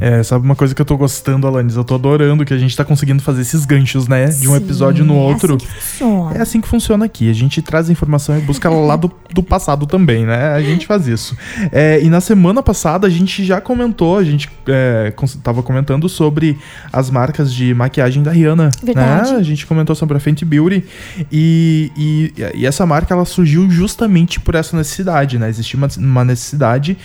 É, 0.00 0.22
sabe 0.22 0.44
uma 0.44 0.56
coisa 0.56 0.74
que 0.74 0.80
eu 0.80 0.84
tô 0.84 0.96
gostando, 0.96 1.46
Alanis? 1.46 1.76
Eu 1.76 1.84
tô 1.84 1.94
adorando 1.94 2.44
que 2.44 2.52
a 2.52 2.58
gente 2.58 2.76
tá 2.76 2.84
conseguindo 2.84 3.22
fazer 3.22 3.42
esses 3.42 3.64
ganchos, 3.64 4.08
né? 4.08 4.26
De 4.26 4.48
um 4.48 4.52
Sim, 4.52 4.56
episódio 4.56 5.04
no 5.04 5.14
outro. 5.14 5.54
É 5.54 5.56
assim 5.56 5.66
que 5.66 5.72
funciona. 5.72 6.34
É 6.36 6.40
assim 6.40 6.60
que 6.60 6.68
funciona 6.68 7.04
aqui. 7.04 7.30
A 7.30 7.32
gente 7.32 7.62
traz 7.62 7.88
a 7.88 7.92
informação 7.92 8.36
e 8.36 8.40
busca 8.40 8.68
ela 8.68 8.84
lá 8.84 8.96
do, 8.96 9.10
do 9.32 9.42
passado 9.42 9.86
também, 9.86 10.26
né? 10.26 10.48
A 10.52 10.60
gente 10.60 10.86
faz 10.86 11.06
isso. 11.06 11.36
É, 11.70 12.02
e 12.02 12.10
na 12.10 12.20
semana 12.20 12.62
passada 12.62 13.06
a 13.06 13.10
gente 13.10 13.44
já 13.44 13.60
comentou, 13.60 14.18
a 14.18 14.24
gente 14.24 14.50
é, 14.66 15.12
tava 15.42 15.62
comentando 15.62 16.08
sobre 16.08 16.58
as 16.92 17.08
marcas 17.08 17.52
de 17.52 17.72
maquiagem 17.72 18.22
da 18.22 18.32
Rihanna. 18.32 18.70
Verdade. 18.82 19.32
Né? 19.32 19.38
A 19.38 19.42
gente 19.42 19.64
comentou 19.64 19.94
sobre 19.94 20.16
a 20.16 20.20
Fenty 20.20 20.44
Beauty. 20.44 20.84
E, 21.30 21.92
e, 21.96 22.34
e 22.54 22.66
essa 22.66 22.84
marca 22.84 23.14
ela 23.14 23.24
surgiu 23.24 23.70
justamente 23.70 24.40
por 24.40 24.54
essa 24.54 24.76
necessidade, 24.76 25.38
né? 25.38 25.48
Existia 25.48 25.78
uma, 25.78 25.88
uma 25.98 26.24
necessidade. 26.24 26.96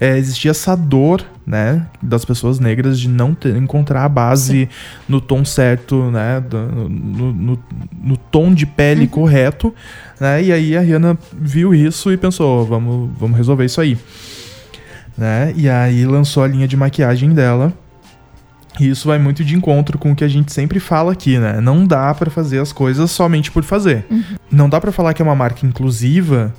é, 0.00 0.18
existia 0.18 0.50
essa 0.50 0.76
dor, 0.76 1.24
né, 1.46 1.86
das 2.02 2.24
pessoas 2.24 2.58
negras 2.58 2.98
de 2.98 3.08
não 3.08 3.34
ter, 3.34 3.54
encontrar 3.56 4.04
a 4.04 4.08
base 4.08 4.68
no 5.08 5.20
tom 5.20 5.44
certo, 5.44 6.10
né, 6.10 6.40
do- 6.40 6.88
no, 6.88 7.32
no, 7.32 7.64
no 8.02 8.16
tom 8.16 8.52
de 8.54 8.64
pele 8.64 9.06
correto, 9.06 9.74
né, 10.18 10.42
e 10.42 10.50
aí 10.52 10.76
a 10.76 10.80
Rihanna 10.80 11.18
viu 11.38 11.74
isso 11.74 12.10
e 12.10 12.16
pensou, 12.16 12.64
vamos, 12.64 13.10
vamos 13.18 13.36
resolver 13.36 13.64
isso 13.66 13.80
aí, 13.80 13.98
né, 15.16 15.52
e 15.56 15.68
aí 15.68 16.04
lançou 16.06 16.42
a 16.42 16.48
linha 16.48 16.66
de 16.66 16.76
maquiagem 16.76 17.30
dela, 17.30 17.72
e 18.80 18.88
isso 18.88 19.06
vai 19.06 19.18
muito 19.18 19.44
de 19.44 19.54
encontro 19.54 19.96
com 19.98 20.10
o 20.10 20.16
que 20.16 20.24
a 20.24 20.28
gente 20.28 20.52
sempre 20.52 20.80
fala 20.80 21.12
aqui, 21.12 21.38
né? 21.38 21.60
Não 21.60 21.86
dá 21.86 22.12
pra 22.12 22.28
fazer 22.28 22.58
as 22.58 22.72
coisas 22.72 23.08
somente 23.08 23.48
por 23.48 23.62
fazer. 23.62 24.04
Não 24.50 24.68
dá 24.68 24.80
pra 24.80 24.90
falar 24.90 25.14
que 25.14 25.22
é 25.22 25.24
uma 25.24 25.36
marca 25.36 25.64
inclusiva 25.64 26.52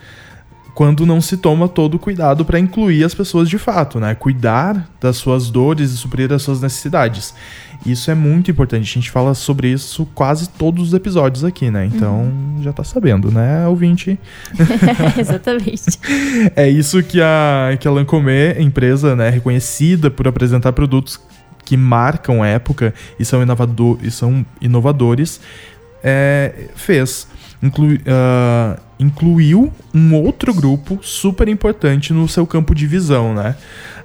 quando 0.76 1.06
não 1.06 1.22
se 1.22 1.38
toma 1.38 1.70
todo 1.70 1.96
o 1.96 2.00
cuidado 2.00 2.44
pra 2.44 2.60
incluir 2.60 3.04
as 3.06 3.14
pessoas 3.16 3.50
de 3.50 3.58
fato, 3.58 3.98
né? 3.98 4.14
Cuidar 4.14 4.90
das 5.00 5.16
suas 5.16 5.50
dores 5.50 5.92
e 5.92 5.98
suprir 5.98 6.32
as 6.34 6.42
suas 6.44 6.62
necessidades. 6.62 7.34
Isso 7.86 8.12
é 8.12 8.16
muito 8.16 8.52
importante. 8.52 8.82
A 8.84 8.94
gente 8.94 9.10
fala 9.10 9.34
sobre 9.34 9.70
isso 9.72 10.06
quase 10.14 10.50
todos 10.50 10.90
os 10.90 10.94
episódios 10.94 11.46
aqui, 11.46 11.72
né? 11.72 11.86
Então 11.86 12.30
já 12.62 12.74
tá 12.74 12.84
sabendo, 12.84 13.32
né, 13.32 13.66
ouvinte? 13.68 14.20
Exatamente. 15.18 15.98
É 16.56 16.70
isso 16.70 17.02
que 17.02 17.22
a, 17.22 17.76
que 17.80 17.88
a 17.88 17.92
Lancôme, 17.92 18.54
empresa 18.60 19.16
né, 19.16 19.30
reconhecida 19.30 20.12
por 20.12 20.28
apresentar 20.28 20.74
produtos 20.74 21.20
que 21.64 21.78
marcam 21.78 22.44
época 22.44 22.94
e 23.20 23.24
são, 23.26 23.42
inovado 23.42 23.98
e 24.04 24.12
são 24.12 24.46
inovadores, 24.62 25.40
é, 26.04 26.68
fez. 26.76 27.28
Inclui- 27.64 28.02
ah, 28.06 28.78
incluiu 29.00 29.72
um 29.94 30.16
outro 30.16 30.54
grupo 30.54 31.00
super 31.02 31.48
importante 31.48 32.14
no 32.14 32.28
seu 32.28 32.46
campo 32.48 32.74
de 32.74 32.88
visão, 32.88 33.34
né? 33.34 33.56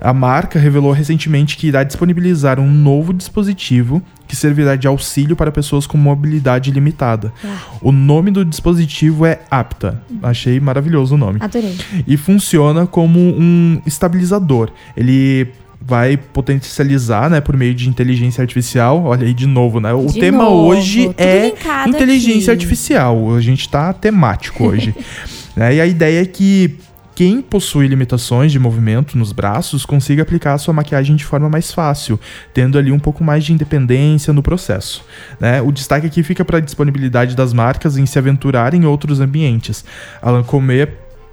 A 0.01 0.13
marca 0.13 0.59
revelou 0.59 0.93
recentemente 0.93 1.57
que 1.57 1.69
irá 1.69 1.85
disponibilizar 1.85 2.59
um 2.59 2.71
novo 2.71 3.13
dispositivo 3.13 4.03
que 4.27 4.35
servirá 4.35 4.77
de 4.77 4.87
auxílio 4.87 5.35
para 5.37 5.51
pessoas 5.51 5.87
com 5.87 5.99
mobilidade 5.99 6.71
limitada. 6.71 7.33
O 7.83 7.93
nome 7.93 8.31
do 8.31 8.45
dispositivo 8.45 9.27
é 9.27 9.41
Apta. 9.51 10.01
Achei 10.23 10.61
maravilhoso 10.61 11.15
o 11.15 11.19
nome 11.19 11.39
Adorei. 11.41 11.77
e 12.07 12.17
funciona 12.17 12.87
como 12.87 13.19
um 13.19 13.83
estabilizador. 13.85 14.71
Ele 14.97 15.53
vai 15.81 16.17
potencializar, 16.17 17.31
né, 17.31 17.41
por 17.41 17.57
meio 17.57 17.75
de 17.75 17.89
inteligência 17.89 18.43
artificial. 18.43 19.03
Olha 19.05 19.27
aí 19.27 19.33
de 19.35 19.47
novo, 19.47 19.81
né? 19.81 19.93
O 19.93 20.07
De 20.07 20.21
tema 20.21 20.45
novo, 20.45 20.69
hoje 20.69 21.11
é 21.17 21.53
inteligência 21.89 22.53
aqui. 22.53 22.63
artificial. 22.63 23.35
A 23.35 23.41
gente 23.41 23.69
tá 23.69 23.93
temático 23.93 24.65
hoje. 24.65 24.95
né? 25.57 25.77
E 25.77 25.81
a 25.81 25.87
ideia 25.87 26.23
é 26.23 26.27
que 26.27 26.77
quem 27.15 27.43
possui 27.43 27.87
limitações 27.87 28.51
de 28.51 28.59
movimento 28.59 29.19
nos 29.19 29.31
braços 29.33 29.85
consiga 29.85 30.23
aplicar 30.23 30.55
a 30.55 30.59
sua 30.59 30.73
maquiagem 30.73 31.17
de 31.17 31.25
forma 31.25 31.51
mais 31.51 31.71
fácil, 31.71 32.19
tendo 32.55 32.79
ali 32.79 32.91
um 32.91 32.99
pouco 32.99 33.23
mais 33.23 33.45
de 33.45 33.53
independência 33.53 34.33
no 34.33 34.43
processo. 34.43 35.05
né? 35.39 35.61
O 35.61 35.71
destaque 35.71 36.07
aqui 36.07 36.23
fica 36.23 36.45
para 36.45 36.59
a 36.59 36.61
disponibilidade 36.61 37.35
das 37.37 37.53
marcas 37.53 37.99
em 37.99 38.07
se 38.07 38.19
aventurar 38.19 38.73
em 38.75 38.87
outros 38.87 39.21
ambientes. 39.21 39.85
A 40.23 40.31
Lancôme 40.31 40.87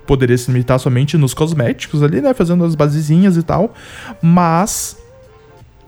poderia 0.07 0.37
se 0.37 0.49
limitar 0.51 0.79
somente 0.79 1.17
nos 1.17 1.33
cosméticos 1.33 2.01
ali, 2.01 2.21
né, 2.21 2.33
fazendo 2.33 2.63
as 2.63 2.73
basezinhas 2.73 3.37
e 3.37 3.43
tal, 3.43 3.73
mas 4.21 4.97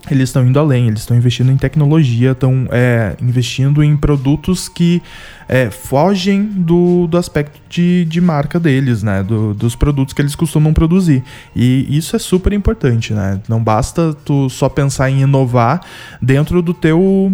eles 0.10 0.30
estão 0.30 0.46
indo 0.48 0.58
além, 0.58 0.88
eles 0.88 1.02
estão 1.02 1.16
investindo 1.16 1.52
em 1.52 1.58
tecnologia, 1.58 2.32
estão 2.32 2.68
é, 2.72 3.16
investindo 3.22 3.84
em 3.84 3.96
produtos 3.96 4.68
que 4.68 5.02
é, 5.48 5.70
fogem 5.70 6.44
do, 6.44 7.06
do 7.08 7.18
aspecto 7.18 7.60
de, 7.70 8.06
de 8.06 8.22
marca 8.22 8.60
deles, 8.60 9.04
né? 9.04 9.22
Do- 9.22 9.54
dos 9.54 9.76
produtos 9.76 10.14
que 10.14 10.22
eles 10.22 10.36
costumam 10.36 10.74
produzir. 10.74 11.24
E 11.56 11.86
isso 11.90 12.16
é 12.16 12.20
super 12.20 12.54
importante, 12.54 13.14
né? 13.14 13.40
Não 13.48 13.62
basta 13.62 14.14
tu 14.26 14.50
só 14.50 14.70
pensar 14.70 15.12
em 15.12 15.22
inovar 15.22 15.82
dentro 16.22 16.62
do 16.62 16.74
teu 16.74 17.32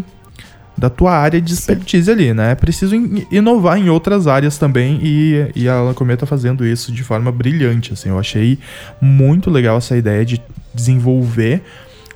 da 0.77 0.89
tua 0.89 1.13
área 1.13 1.39
de 1.41 1.53
expertise 1.53 2.11
ali, 2.11 2.33
né? 2.33 2.51
É 2.51 2.55
preciso 2.55 2.95
in- 2.95 3.25
inovar 3.31 3.77
em 3.77 3.89
outras 3.89 4.27
áreas 4.27 4.57
também 4.57 4.99
e, 5.01 5.51
e 5.55 5.69
a 5.69 5.81
Lancôme 5.81 6.15
tá 6.17 6.25
fazendo 6.25 6.65
isso 6.65 6.91
de 6.91 7.03
forma 7.03 7.31
brilhante, 7.31 7.93
assim. 7.93 8.09
Eu 8.09 8.19
achei 8.19 8.59
muito 9.01 9.49
legal 9.49 9.77
essa 9.77 9.95
ideia 9.95 10.25
de 10.25 10.41
desenvolver 10.73 11.61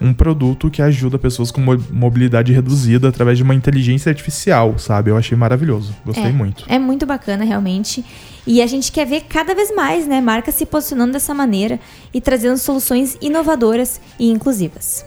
um 0.02 0.14
produto 0.14 0.70
que 0.70 0.82
ajuda 0.82 1.20
pessoas 1.20 1.52
com 1.52 1.60
mo- 1.60 1.82
mobilidade 1.92 2.54
reduzida 2.54 3.10
através 3.10 3.38
de 3.38 3.44
uma 3.44 3.54
inteligência 3.54 4.10
artificial, 4.10 4.78
sabe? 4.78 5.10
Eu 5.12 5.18
achei 5.18 5.38
maravilhoso. 5.38 5.94
Gostei 6.06 6.26
É. 6.28 6.32
muito. 6.32 6.64
É 6.70 6.80
muito 6.80 7.06
bacana, 7.06 7.44
realmente. 7.44 8.04
E 8.48 8.62
a 8.62 8.68
gente 8.68 8.92
quer 8.94 9.06
ver 9.06 9.24
cada 9.28 9.54
vez 9.54 9.74
mais, 9.76 10.08
né? 10.08 10.22
Marcas 10.22 10.56
se 10.56 10.66
posicionando 10.66 11.12
dessa 11.14 11.34
maneira 11.34 11.80
e 12.14 12.22
trazendo 12.22 12.58
soluções 12.58 13.18
inovadoras 13.22 14.00
e 14.18 14.30
inclusivas. 14.30 15.06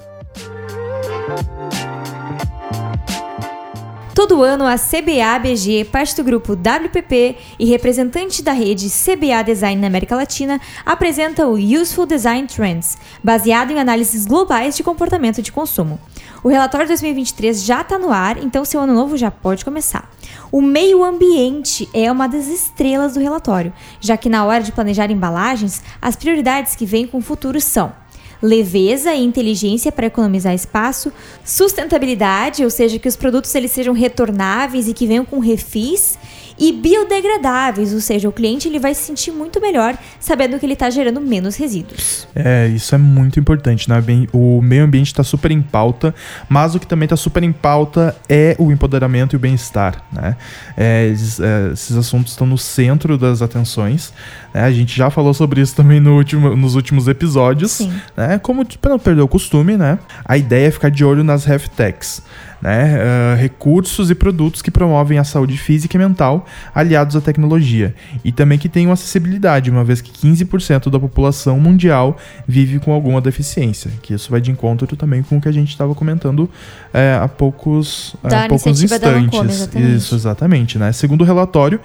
Todo 4.14 4.42
ano, 4.42 4.66
a 4.66 4.76
CBA 4.76 5.38
BG, 5.40 5.86
parte 5.86 6.14
do 6.14 6.22
grupo 6.22 6.52
WPP 6.52 7.34
e 7.58 7.64
representante 7.64 8.42
da 8.42 8.52
rede 8.52 8.90
CBA 8.90 9.42
Design 9.42 9.80
na 9.80 9.86
América 9.86 10.14
Latina, 10.14 10.60
apresenta 10.84 11.46
o 11.48 11.54
Useful 11.54 12.04
Design 12.04 12.46
Trends, 12.46 12.98
baseado 13.24 13.70
em 13.70 13.80
análises 13.80 14.26
globais 14.26 14.76
de 14.76 14.82
comportamento 14.82 15.40
de 15.40 15.50
consumo. 15.50 15.98
O 16.44 16.48
relatório 16.48 16.86
2023 16.88 17.64
já 17.64 17.80
está 17.80 17.98
no 17.98 18.12
ar, 18.12 18.36
então 18.36 18.66
seu 18.66 18.80
ano 18.80 18.92
novo 18.92 19.16
já 19.16 19.30
pode 19.30 19.64
começar. 19.64 20.10
O 20.50 20.60
meio 20.60 21.02
ambiente 21.02 21.88
é 21.94 22.12
uma 22.12 22.28
das 22.28 22.48
estrelas 22.48 23.14
do 23.14 23.20
relatório, 23.20 23.72
já 23.98 24.18
que 24.18 24.28
na 24.28 24.44
hora 24.44 24.62
de 24.62 24.72
planejar 24.72 25.10
embalagens, 25.10 25.82
as 26.02 26.16
prioridades 26.16 26.76
que 26.76 26.84
vêm 26.84 27.06
com 27.06 27.16
o 27.16 27.22
futuro 27.22 27.58
são 27.62 28.01
leveza 28.42 29.14
e 29.14 29.22
inteligência 29.22 29.92
para 29.92 30.06
economizar 30.06 30.52
espaço, 30.52 31.12
sustentabilidade, 31.44 32.64
ou 32.64 32.70
seja, 32.70 32.98
que 32.98 33.08
os 33.08 33.16
produtos 33.16 33.54
eles 33.54 33.70
sejam 33.70 33.94
retornáveis 33.94 34.88
e 34.88 34.92
que 34.92 35.06
venham 35.06 35.24
com 35.24 35.38
refis, 35.38 36.18
e 36.62 36.70
biodegradáveis, 36.70 37.92
ou 37.92 38.00
seja, 38.00 38.28
o 38.28 38.32
cliente 38.32 38.68
ele 38.68 38.78
vai 38.78 38.94
se 38.94 39.02
sentir 39.02 39.32
muito 39.32 39.60
melhor 39.60 39.98
sabendo 40.20 40.56
que 40.60 40.64
ele 40.64 40.74
está 40.74 40.88
gerando 40.90 41.20
menos 41.20 41.56
resíduos. 41.56 42.28
É, 42.36 42.68
isso 42.68 42.94
é 42.94 42.98
muito 42.98 43.40
importante, 43.40 43.88
né? 43.88 43.96
O 44.32 44.62
meio 44.62 44.84
ambiente 44.84 45.08
está 45.08 45.24
super 45.24 45.50
em 45.50 45.60
pauta, 45.60 46.14
mas 46.48 46.76
o 46.76 46.78
que 46.78 46.86
também 46.86 47.06
está 47.06 47.16
super 47.16 47.42
em 47.42 47.50
pauta 47.50 48.16
é 48.28 48.54
o 48.60 48.70
empoderamento 48.70 49.34
e 49.34 49.36
o 49.36 49.40
bem-estar, 49.40 50.04
né? 50.12 50.36
É, 50.76 51.08
esses, 51.08 51.40
é, 51.40 51.70
esses 51.72 51.96
assuntos 51.96 52.30
estão 52.30 52.46
no 52.46 52.56
centro 52.56 53.18
das 53.18 53.42
atenções. 53.42 54.12
né? 54.54 54.62
A 54.62 54.70
gente 54.70 54.96
já 54.96 55.10
falou 55.10 55.34
sobre 55.34 55.60
isso 55.60 55.74
também 55.74 55.98
no 55.98 56.16
último, 56.16 56.54
nos 56.54 56.76
últimos 56.76 57.08
episódios, 57.08 57.72
Sim. 57.72 57.92
né? 58.16 58.38
Como 58.38 58.64
para 58.78 58.92
não 58.92 59.00
perder 59.00 59.22
o 59.22 59.28
costume, 59.28 59.76
né? 59.76 59.98
A 60.24 60.36
ideia 60.36 60.68
é 60.68 60.70
ficar 60.70 60.92
de 60.92 61.04
olho 61.04 61.24
nas 61.24 61.44
health 61.44 61.68
techs, 61.76 62.22
né? 62.60 63.00
Ah, 63.02 63.34
recursos 63.34 64.10
e 64.10 64.14
produtos 64.14 64.62
que 64.62 64.70
promovem 64.70 65.18
a 65.18 65.24
saúde 65.24 65.58
física 65.58 65.96
e 65.96 65.98
mental 65.98 66.46
aliados 66.74 67.16
à 67.16 67.20
tecnologia 67.20 67.94
e 68.24 68.32
também 68.32 68.58
que 68.58 68.68
tenham 68.68 68.92
acessibilidade, 68.92 69.70
uma 69.70 69.84
vez 69.84 70.00
que 70.00 70.10
15% 70.10 70.90
da 70.90 70.98
população 70.98 71.58
mundial 71.58 72.16
vive 72.46 72.78
com 72.78 72.92
alguma 72.92 73.20
deficiência, 73.20 73.90
que 74.02 74.14
isso 74.14 74.30
vai 74.30 74.40
de 74.40 74.50
encontro 74.50 74.96
também 74.96 75.22
com 75.22 75.36
o 75.36 75.40
que 75.40 75.48
a 75.48 75.52
gente 75.52 75.70
estava 75.70 75.94
comentando 75.94 76.48
é, 76.92 77.18
há 77.20 77.28
poucos, 77.28 78.14
Da 78.22 78.44
há 78.44 78.48
poucos 78.48 78.82
instantes. 78.82 79.40
Exatamente. 79.40 79.96
Isso, 79.96 80.14
exatamente, 80.14 80.78
né? 80.78 80.92
Segundo 80.92 81.22
o 81.22 81.24
relatório, 81.24 81.80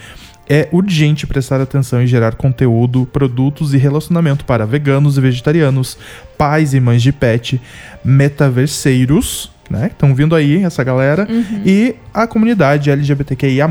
é 0.49 0.69
urgente 0.71 1.27
prestar 1.27 1.59
atenção 1.59 2.01
em 2.01 2.07
gerar 2.07 2.35
conteúdo, 2.35 3.05
produtos 3.11 3.73
e 3.73 3.77
relacionamento 3.77 4.45
para 4.45 4.65
veganos 4.65 5.17
e 5.17 5.21
vegetarianos, 5.21 5.97
pais 6.37 6.73
e 6.73 6.79
mães 6.79 7.01
de 7.01 7.11
pet, 7.11 7.61
metaverseiros, 8.03 9.51
né? 9.69 9.87
Estão 9.87 10.15
vindo 10.15 10.33
aí 10.35 10.63
essa 10.63 10.83
galera, 10.83 11.27
e 11.65 11.95
a 12.13 12.25
comunidade 12.25 12.89
LGBTQIA+, 12.89 13.67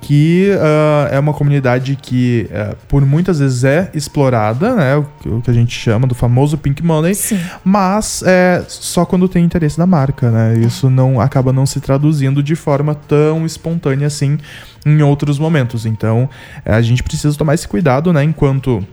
que 0.00 0.50
ah, 0.60 1.08
é 1.10 1.18
uma 1.18 1.32
comunidade 1.34 1.96
que 2.00 2.48
ah, 2.52 2.74
por 2.86 3.04
muitas 3.04 3.38
vezes 3.40 3.64
é 3.64 3.90
explorada, 3.92 4.74
né? 4.74 4.96
O, 4.96 5.04
que- 5.20 5.28
o 5.28 5.40
que 5.42 5.50
a 5.50 5.54
gente 5.54 5.76
chama 5.78 6.06
do 6.06 6.14
famoso 6.14 6.56
pink 6.56 6.82
money, 6.84 7.14
Sim. 7.14 7.38
mas 7.64 8.22
é 8.24 8.64
só 8.68 9.04
quando 9.04 9.28
tem 9.28 9.44
interesse 9.44 9.76
da 9.76 9.86
marca, 9.86 10.30
né? 10.30 10.58
Isso 10.58 10.88
não 10.88 11.20
acaba 11.20 11.52
não 11.52 11.66
se 11.66 11.80
traduzindo 11.80 12.42
de 12.42 12.54
forma 12.54 12.94
tão 12.94 13.44
espontânea 13.44 14.06
assim 14.06 14.38
em 14.86 15.02
outros 15.02 15.38
momentos. 15.38 15.84
Então, 15.84 16.30
é, 16.64 16.72
a 16.74 16.80
gente 16.80 17.02
precisa 17.02 17.36
tomar 17.36 17.54
esse 17.54 17.66
cuidado, 17.66 18.12
né? 18.12 18.22
Enquanto 18.22 18.86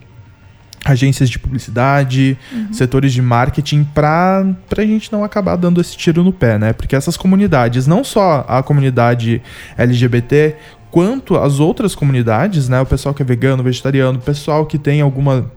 agências 0.88 1.32
de 1.32 1.40
publicidade, 1.40 2.38
setores 2.72 3.12
de 3.12 3.20
marketing, 3.20 3.84
para 3.86 4.46
a 4.78 4.82
gente 4.86 5.12
não 5.12 5.24
acabar 5.24 5.56
dando 5.56 5.82
esse 5.82 5.98
tiro 5.98 6.24
no 6.24 6.32
pé, 6.32 6.60
né? 6.60 6.74
Porque 6.74 6.96
essas 6.96 7.18
comunidades, 7.18 7.88
não 7.88 8.04
só 8.04 8.46
a 8.48 8.62
comunidade 8.62 9.42
LGBT, 9.80 10.56
quanto 10.96 11.36
as 11.36 11.60
outras 11.60 11.94
comunidades, 11.94 12.70
né? 12.70 12.80
O 12.80 12.86
pessoal 12.86 13.14
que 13.14 13.22
é 13.22 13.26
vegano, 13.26 13.62
vegetariano, 13.62 14.18
o 14.18 14.22
pessoal 14.22 14.66
que 14.66 14.78
tem 14.78 15.02
alguma, 15.02 15.52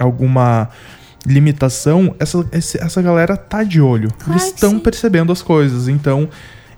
alguma 0.00 0.70
limitação, 1.26 2.14
essa, 2.18 2.42
essa 2.50 3.02
galera 3.02 3.36
tá 3.36 3.62
de 3.62 3.82
olho. 3.82 4.08
Claro 4.18 4.32
Eles 4.32 4.46
estão 4.46 4.78
percebendo 4.80 5.30
as 5.30 5.42
coisas, 5.42 5.88
então 5.88 6.26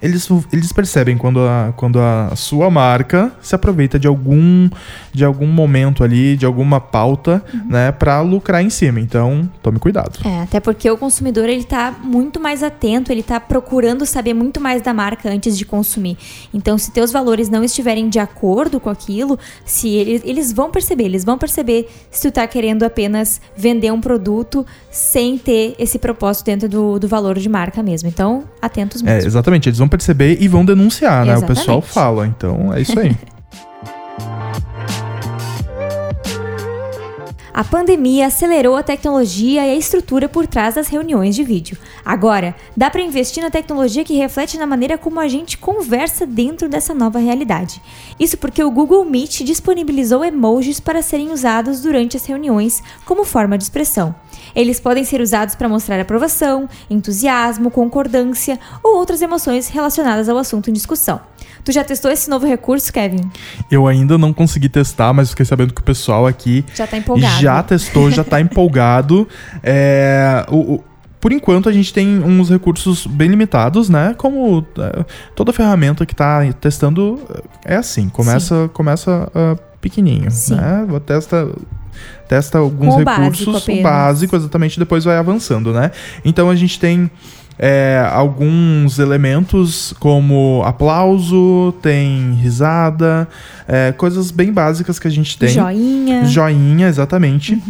eles, 0.03 0.29
eles 0.53 0.73
percebem 0.73 1.17
quando 1.17 1.41
a, 1.41 1.73
quando 1.77 1.99
a 2.01 2.35
sua 2.37 2.71
marca 2.71 3.33
se 3.41 3.55
aproveita 3.55 3.99
de 3.99 4.07
algum 4.07 4.69
de 5.13 5.25
algum 5.25 5.47
momento 5.47 6.05
ali, 6.05 6.37
de 6.37 6.47
alguma 6.47 6.81
pauta, 6.81 7.43
Uhum. 7.53 7.65
né, 7.69 7.91
para 7.93 8.21
lucrar 8.21 8.63
em 8.63 8.71
cima. 8.71 9.01
Então, 9.01 9.49
tome 9.63 9.79
cuidado. 9.79 10.21
É, 10.25 10.43
até 10.43 10.61
porque 10.61 10.89
o 10.91 10.97
consumidor 10.97 11.49
ele 11.49 11.65
tá 11.65 11.95
muito 12.03 12.39
mais 12.41 12.63
atento, 12.63 13.11
ele 13.11 13.23
tá 13.23 13.41
procurando 13.41 14.07
saber 14.07 14.35
muito 14.35 14.61
mais 14.61 14.81
da 14.83 14.95
marca 14.95 15.29
antes 15.31 15.57
de 15.59 15.65
consumir. 15.65 16.17
Então, 16.55 16.79
se 16.79 16.93
teus 16.93 17.11
valores 17.11 17.49
não 17.49 17.65
estiverem 17.65 18.09
de 18.09 18.19
acordo 18.19 18.79
com 18.79 18.89
aquilo, 18.89 19.39
se 19.65 19.89
eles, 19.89 20.23
eles 20.25 20.53
vão 20.53 20.71
perceber, 20.71 21.05
eles 21.05 21.25
vão 21.25 21.37
perceber 21.39 21.89
se 22.11 22.31
tu 22.31 22.35
tá 22.35 22.47
querendo 22.47 22.85
apenas 22.85 23.41
vender 23.57 23.93
um 23.93 24.01
produto 24.01 24.65
sem 24.91 25.37
ter 25.39 25.75
esse 25.79 25.99
propósito 25.99 26.47
dentro 26.47 26.69
do, 26.69 26.99
do 26.99 27.09
valor 27.09 27.39
de 27.39 27.49
marca 27.49 27.83
mesmo. 27.83 28.09
Então, 28.09 28.45
atentos 28.63 29.03
É, 29.03 29.15
mesmo. 29.15 29.29
exatamente, 29.29 29.69
eles 29.69 29.79
vão 29.79 29.89
perceber 29.91 30.39
e 30.41 30.49
vão 30.49 30.65
denunciar, 30.65 31.27
né? 31.27 31.37
O 31.37 31.43
pessoal 31.43 31.79
Exatamente. 31.79 31.93
fala, 31.93 32.27
então 32.27 32.73
é 32.73 32.81
isso 32.81 32.99
aí. 32.99 33.17
A 37.61 37.65
pandemia 37.65 38.27
acelerou 38.27 38.75
a 38.75 38.83
tecnologia 38.83 39.67
e 39.67 39.71
a 39.71 39.75
estrutura 39.75 40.31
por 40.31 40.47
trás 40.47 40.77
das 40.77 40.89
reuniões 40.89 41.35
de 41.35 41.45
vídeo. 41.45 41.77
Agora, 42.03 42.55
dá 42.75 42.89
para 42.89 43.03
investir 43.03 43.43
na 43.43 43.51
tecnologia 43.51 44.03
que 44.03 44.15
reflete 44.17 44.57
na 44.57 44.67
maneira 44.67 44.97
como 44.97 45.21
a 45.21 45.29
gente 45.29 45.59
conversa 45.59 46.25
dentro 46.25 46.71
dessa 46.71 46.95
nova 46.95 47.19
realidade. 47.19 47.83
Isso 48.19 48.39
porque 48.39 48.65
o 48.65 48.71
Google 48.71 49.05
Meet 49.05 49.43
disponibilizou 49.43 50.25
emojis 50.25 50.81
para 50.81 51.03
serem 51.03 51.33
usados 51.33 51.83
durante 51.83 52.17
as 52.17 52.25
reuniões 52.25 52.83
como 53.05 53.25
forma 53.25 53.59
de 53.59 53.65
expressão. 53.65 54.15
Eles 54.55 54.81
podem 54.81 55.05
ser 55.05 55.21
usados 55.21 55.55
para 55.55 55.69
mostrar 55.69 56.01
aprovação, 56.01 56.69
entusiasmo, 56.89 57.71
concordância 57.71 58.59
ou 58.83 58.97
outras 58.97 59.23
emoções 59.23 59.69
relacionadas 59.69 60.29
ao 60.29 60.37
assunto 60.39 60.71
em 60.71 60.73
discussão. 60.73 61.21
Tu 61.65 61.73
já 61.73 61.85
testou 61.85 62.11
esse 62.11 62.31
novo 62.31 62.47
recurso, 62.47 62.91
Kevin? 62.93 63.31
Eu 63.71 63.87
ainda 63.87 64.17
não 64.17 64.33
consegui 64.33 64.69
testar, 64.69 65.13
mas 65.13 65.31
fiquei 65.31 65.45
sabendo 65.45 65.75
que 65.75 65.81
o 65.81 65.85
pessoal 65.85 66.27
aqui 66.27 66.65
Já 66.75 66.87
tá 66.87 66.97
empolgado. 66.97 67.41
já 67.43 67.63
testou, 67.63 68.11
já 68.11 68.25
tá 68.25 68.41
empolgado. 68.41 69.29
É, 69.63 70.45
o- 70.49 70.75
o- 70.77 70.85
por 71.21 71.33
enquanto 71.33 71.69
a 71.69 71.73
gente 71.73 71.93
tem 71.93 72.19
uns 72.25 72.49
recursos 72.49 73.07
bem 73.07 73.29
limitados, 73.29 73.91
né? 73.91 74.15
Como 74.17 74.65
é, 74.79 75.05
toda 75.37 75.53
ferramenta 75.53 76.07
que 76.07 76.15
tá 76.15 76.41
testando 76.59 77.21
é 77.63 77.77
assim, 77.77 78.09
começa, 78.09 78.71
começa 78.73 79.31
ah, 79.35 79.55
pequenininho, 79.83 80.31
Sim. 80.31 80.55
né? 80.55 80.87
Testa 81.05 81.47
testa 82.29 82.59
alguns 82.59 82.95
Com 82.95 83.01
o 83.01 83.05
básico 83.05 83.51
recursos, 83.51 83.69
o 83.69 83.83
básico 83.83 84.37
exatamente, 84.37 84.79
depois 84.79 85.05
vai 85.05 85.17
avançando, 85.17 85.73
né? 85.73 85.91
Então 86.25 86.49
a 86.51 86.55
gente 86.55 86.79
tem 86.79 87.11
é, 87.63 88.03
alguns 88.11 88.99
elementos 88.99 89.93
como 90.01 90.63
aplauso, 90.65 91.75
tem 91.83 92.33
risada, 92.33 93.29
é, 93.69 93.93
coisas 93.93 94.31
bem 94.31 94.51
básicas 94.51 94.99
que 94.99 95.07
a 95.07 95.11
gente 95.11 95.37
tem. 95.37 95.51
Joinha. 95.51 96.25
Joinha, 96.25 96.89
exatamente. 96.89 97.61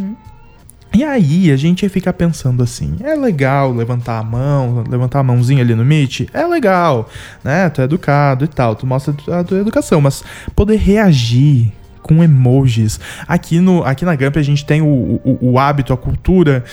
E 0.94 1.02
aí 1.02 1.50
a 1.50 1.56
gente 1.56 1.88
fica 1.88 2.12
pensando 2.12 2.62
assim, 2.62 2.96
é 3.02 3.14
legal 3.14 3.72
levantar 3.72 4.18
a 4.18 4.22
mão, 4.22 4.84
levantar 4.88 5.20
a 5.20 5.22
mãozinha 5.22 5.62
ali 5.62 5.74
no 5.74 5.84
Meet? 5.84 6.28
É 6.32 6.44
legal, 6.46 7.08
né? 7.42 7.68
Tu 7.70 7.80
é 7.80 7.84
educado 7.84 8.44
e 8.44 8.48
tal, 8.48 8.76
tu 8.76 8.86
mostra 8.86 9.14
a 9.40 9.44
tua 9.44 9.58
educação, 9.58 10.00
mas 10.00 10.22
poder 10.54 10.76
reagir 10.76 11.72
com 12.02 12.22
emojis. 12.22 12.98
Aqui, 13.26 13.60
no, 13.60 13.84
aqui 13.84 14.04
na 14.04 14.14
Gamp 14.14 14.36
a 14.36 14.42
gente 14.42 14.64
tem 14.64 14.82
o, 14.82 14.86
o, 15.24 15.38
o 15.52 15.58
hábito, 15.58 15.92
a 15.92 15.96
cultura 15.96 16.64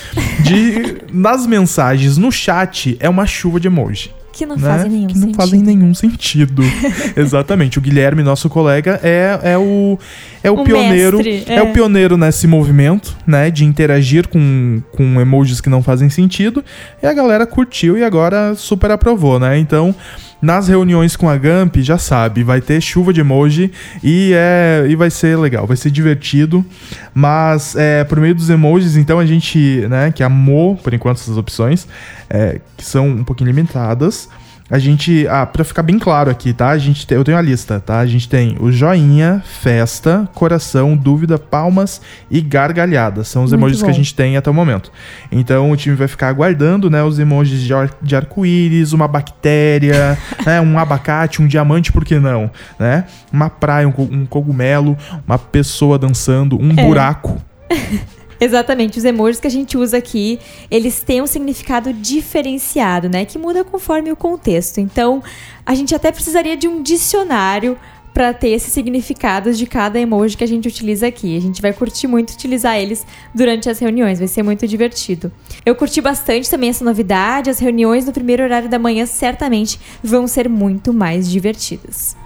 de, 0.43 0.97
nas 1.13 1.45
mensagens, 1.45 2.17
no 2.17 2.31
chat, 2.31 2.97
é 2.99 3.09
uma 3.09 3.25
chuva 3.25 3.59
de 3.59 3.67
emoji 3.67 4.11
Que 4.31 4.45
não 4.45 4.55
né? 4.55 4.61
fazem 4.61 4.91
nenhum 4.91 5.07
que 5.07 5.13
não 5.15 5.21
sentido. 5.21 5.37
fazem 5.37 5.61
nenhum 5.61 5.93
sentido. 5.93 6.63
Exatamente. 7.15 7.77
O 7.77 7.81
Guilherme, 7.81 8.23
nosso 8.23 8.49
colega, 8.49 8.99
é, 9.03 9.39
é 9.43 9.57
o 9.57 9.97
é 10.43 10.51
o, 10.51 10.61
O 10.61 10.63
pioneiro, 10.63 11.17
mestre, 11.17 11.43
é. 11.51 11.55
é. 11.55 11.63
o 11.63 11.73
pioneiro 11.73 12.15
nesse 12.15 12.47
movimento, 12.47 13.15
né, 13.25 13.51
de 13.51 13.65
interagir 13.65 14.27
com, 14.27 14.81
com 14.91 15.19
emojis 15.19 15.59
que 15.59 15.69
não 15.69 15.83
fazem 15.83 16.09
sentido. 16.09 16.63
E 17.01 17.05
a 17.05 17.13
galera 17.13 17.45
curtiu 17.45 17.97
e 17.97 18.03
agora 18.03 18.55
super 18.55 18.91
aprovou, 18.91 19.39
né? 19.39 19.57
Então, 19.57 19.93
nas 20.41 20.67
reuniões 20.67 21.15
com 21.15 21.29
a 21.29 21.37
Gamp, 21.37 21.77
já 21.77 21.97
sabe, 21.97 22.43
vai 22.43 22.61
ter 22.61 22.79
chuva 22.81 23.11
de 23.11 23.21
emoji 23.21 23.71
e, 24.03 24.31
é, 24.35 24.85
e 24.87 24.95
vai 24.95 25.09
ser 25.09 25.37
legal, 25.37 25.65
vai 25.65 25.77
ser 25.77 25.89
divertido. 25.89 26.65
Mas 27.13 27.75
é, 27.75 28.03
por 28.03 28.19
meio 28.19 28.35
dos 28.35 28.49
emojis, 28.49 28.95
então 28.95 29.19
a 29.19 29.25
gente, 29.25 29.85
né, 29.89 30.11
que 30.11 30.23
amou 30.23 30.75
por 30.75 30.93
enquanto 30.93 31.17
essas 31.17 31.37
opções, 31.37 31.87
é, 32.29 32.59
que 32.75 32.85
são 32.85 33.07
um 33.07 33.23
pouquinho 33.23 33.47
limitadas. 33.47 34.29
A 34.69 34.77
gente, 34.79 35.25
ah, 35.29 35.45
pra 35.45 35.63
ficar 35.63 35.81
bem 35.81 35.97
claro 35.97 36.29
aqui, 36.29 36.51
tá? 36.51 36.67
A 36.69 36.77
gente 36.77 37.07
tem, 37.07 37.17
eu 37.17 37.23
tenho 37.23 37.37
a 37.37 37.41
lista, 37.41 37.79
tá? 37.79 37.99
A 37.99 38.05
gente 38.05 38.27
tem 38.27 38.57
o 38.59 38.69
joinha, 38.69 39.41
festa, 39.45 40.27
coração, 40.33 40.95
dúvida, 40.97 41.37
palmas 41.39 42.01
e 42.29 42.41
gargalhada. 42.41 43.23
São 43.23 43.43
os 43.45 43.51
Muito 43.51 43.61
emojis 43.61 43.79
que 43.81 43.85
a 43.85 43.91
bom. 43.91 43.93
gente 43.97 44.13
tem 44.13 44.35
até 44.35 44.49
o 44.49 44.53
momento. 44.53 44.91
Então 45.31 45.71
o 45.71 45.77
time 45.77 45.95
vai 45.95 46.09
ficar 46.09 46.27
aguardando, 46.27 46.89
né? 46.89 47.01
Os 47.01 47.17
emojis 47.17 47.61
de, 47.61 47.73
ar- 47.73 47.91
de 48.01 48.13
arco-íris, 48.13 48.91
uma 48.91 49.07
bactéria, 49.07 50.17
né? 50.45 50.59
Um 50.59 50.77
abacate, 50.77 51.41
um 51.41 51.47
diamante, 51.47 51.93
por 51.93 52.03
que 52.03 52.19
não? 52.19 52.51
Né? 52.77 53.05
Uma 53.31 53.49
praia, 53.49 53.87
um, 53.87 53.93
um 53.97 54.25
cogumelo, 54.25 54.97
uma 55.25 55.39
pessoa 55.39 55.97
dançando, 55.97 56.61
um 56.61 56.71
É. 56.71 56.83
buraco. 56.83 57.41
Exatamente, 58.39 58.97
os 58.97 59.05
emojis 59.05 59.39
que 59.39 59.47
a 59.47 59.51
gente 59.51 59.77
usa 59.77 59.97
aqui, 59.97 60.39
eles 60.69 61.01
têm 61.01 61.21
um 61.21 61.27
significado 61.27 61.91
diferenciado, 61.91 63.09
né? 63.09 63.25
Que 63.25 63.37
muda 63.37 63.63
conforme 63.63 64.11
o 64.11 64.15
contexto. 64.15 64.79
Então, 64.79 65.23
a 65.65 65.73
gente 65.73 65.95
até 65.95 66.11
precisaria 66.11 66.55
de 66.55 66.67
um 66.67 66.81
dicionário 66.81 67.77
para 68.17 68.33
ter 68.33 68.49
esses 68.49 68.73
significados 68.73 69.59
de 69.59 69.67
cada 69.67 69.99
emoji 69.99 70.35
que 70.35 70.43
a 70.43 70.47
gente 70.47 70.67
utiliza 70.67 71.05
aqui. 71.05 71.37
A 71.37 71.39
gente 71.39 71.61
vai 71.61 71.71
curtir 71.71 72.07
muito 72.07 72.31
utilizar 72.31 72.75
eles 72.75 73.05
durante 73.31 73.69
as 73.69 73.77
reuniões, 73.77 74.17
vai 74.17 74.27
ser 74.27 74.41
muito 74.41 74.67
divertido. 74.67 75.31
Eu 75.63 75.75
curti 75.75 76.01
bastante 76.01 76.49
também 76.49 76.71
essa 76.71 76.83
novidade, 76.83 77.51
as 77.51 77.59
reuniões 77.59 78.07
no 78.07 78.11
primeiro 78.11 78.41
horário 78.41 78.67
da 78.67 78.79
manhã 78.79 79.05
certamente 79.05 79.79
vão 80.03 80.27
ser 80.27 80.49
muito 80.49 80.91
mais 80.91 81.29
divertidas. 81.29 82.17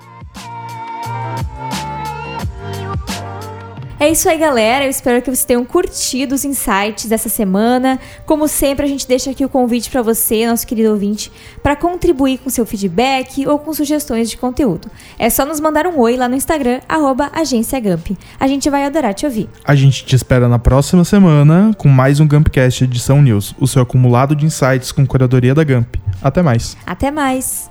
É 4.02 4.10
isso 4.10 4.28
aí, 4.28 4.36
galera. 4.36 4.86
Eu 4.86 4.90
espero 4.90 5.22
que 5.22 5.30
vocês 5.30 5.46
tenham 5.46 5.64
curtido 5.64 6.34
os 6.34 6.44
insights 6.44 7.06
dessa 7.06 7.30
semana. 7.30 8.00
Como 8.26 8.48
sempre, 8.48 8.84
a 8.84 8.90
gente 8.90 9.08
deixa 9.08 9.30
aqui 9.30 9.46
o 9.46 9.50
convite 9.50 9.92
para 9.92 10.02
você, 10.02 10.48
nosso 10.48 10.66
querido 10.66 10.90
ouvinte, 10.90 11.32
para 11.62 11.76
contribuir 11.76 12.40
com 12.40 12.50
seu 12.50 12.66
feedback 12.66 13.46
ou 13.46 13.60
com 13.60 13.72
sugestões 13.72 14.28
de 14.28 14.38
conteúdo. 14.38 14.90
É 15.20 15.30
só 15.30 15.46
nos 15.46 15.60
mandar 15.60 15.86
um 15.86 16.00
oi 16.00 16.18
lá 16.18 16.28
no 16.28 16.36
Instagram, 16.36 16.80
arroba 16.90 17.30
Agência 17.32 17.80
Gamp. 17.80 18.18
A 18.40 18.48
gente 18.48 18.72
vai 18.72 18.86
adorar 18.86 19.14
te 19.14 19.28
ouvir. 19.28 19.48
A 19.64 19.76
gente 19.76 20.04
te 20.04 20.16
espera 20.16 20.50
na 20.50 20.58
próxima 20.58 21.06
semana 21.06 21.72
com 21.78 21.88
mais 21.88 22.20
um 22.20 22.28
Gumpcast 22.28 22.86
Edição 22.86 23.22
News, 23.22 23.54
o 23.60 23.68
seu 23.68 23.84
acumulado 23.84 24.36
de 24.36 24.48
insights 24.48 24.92
com 24.92 25.06
curadoria 25.06 25.54
da 25.54 25.64
Gump. 25.64 25.98
Até 26.24 26.42
mais. 26.42 26.76
Até 26.88 27.12
mais! 27.12 27.70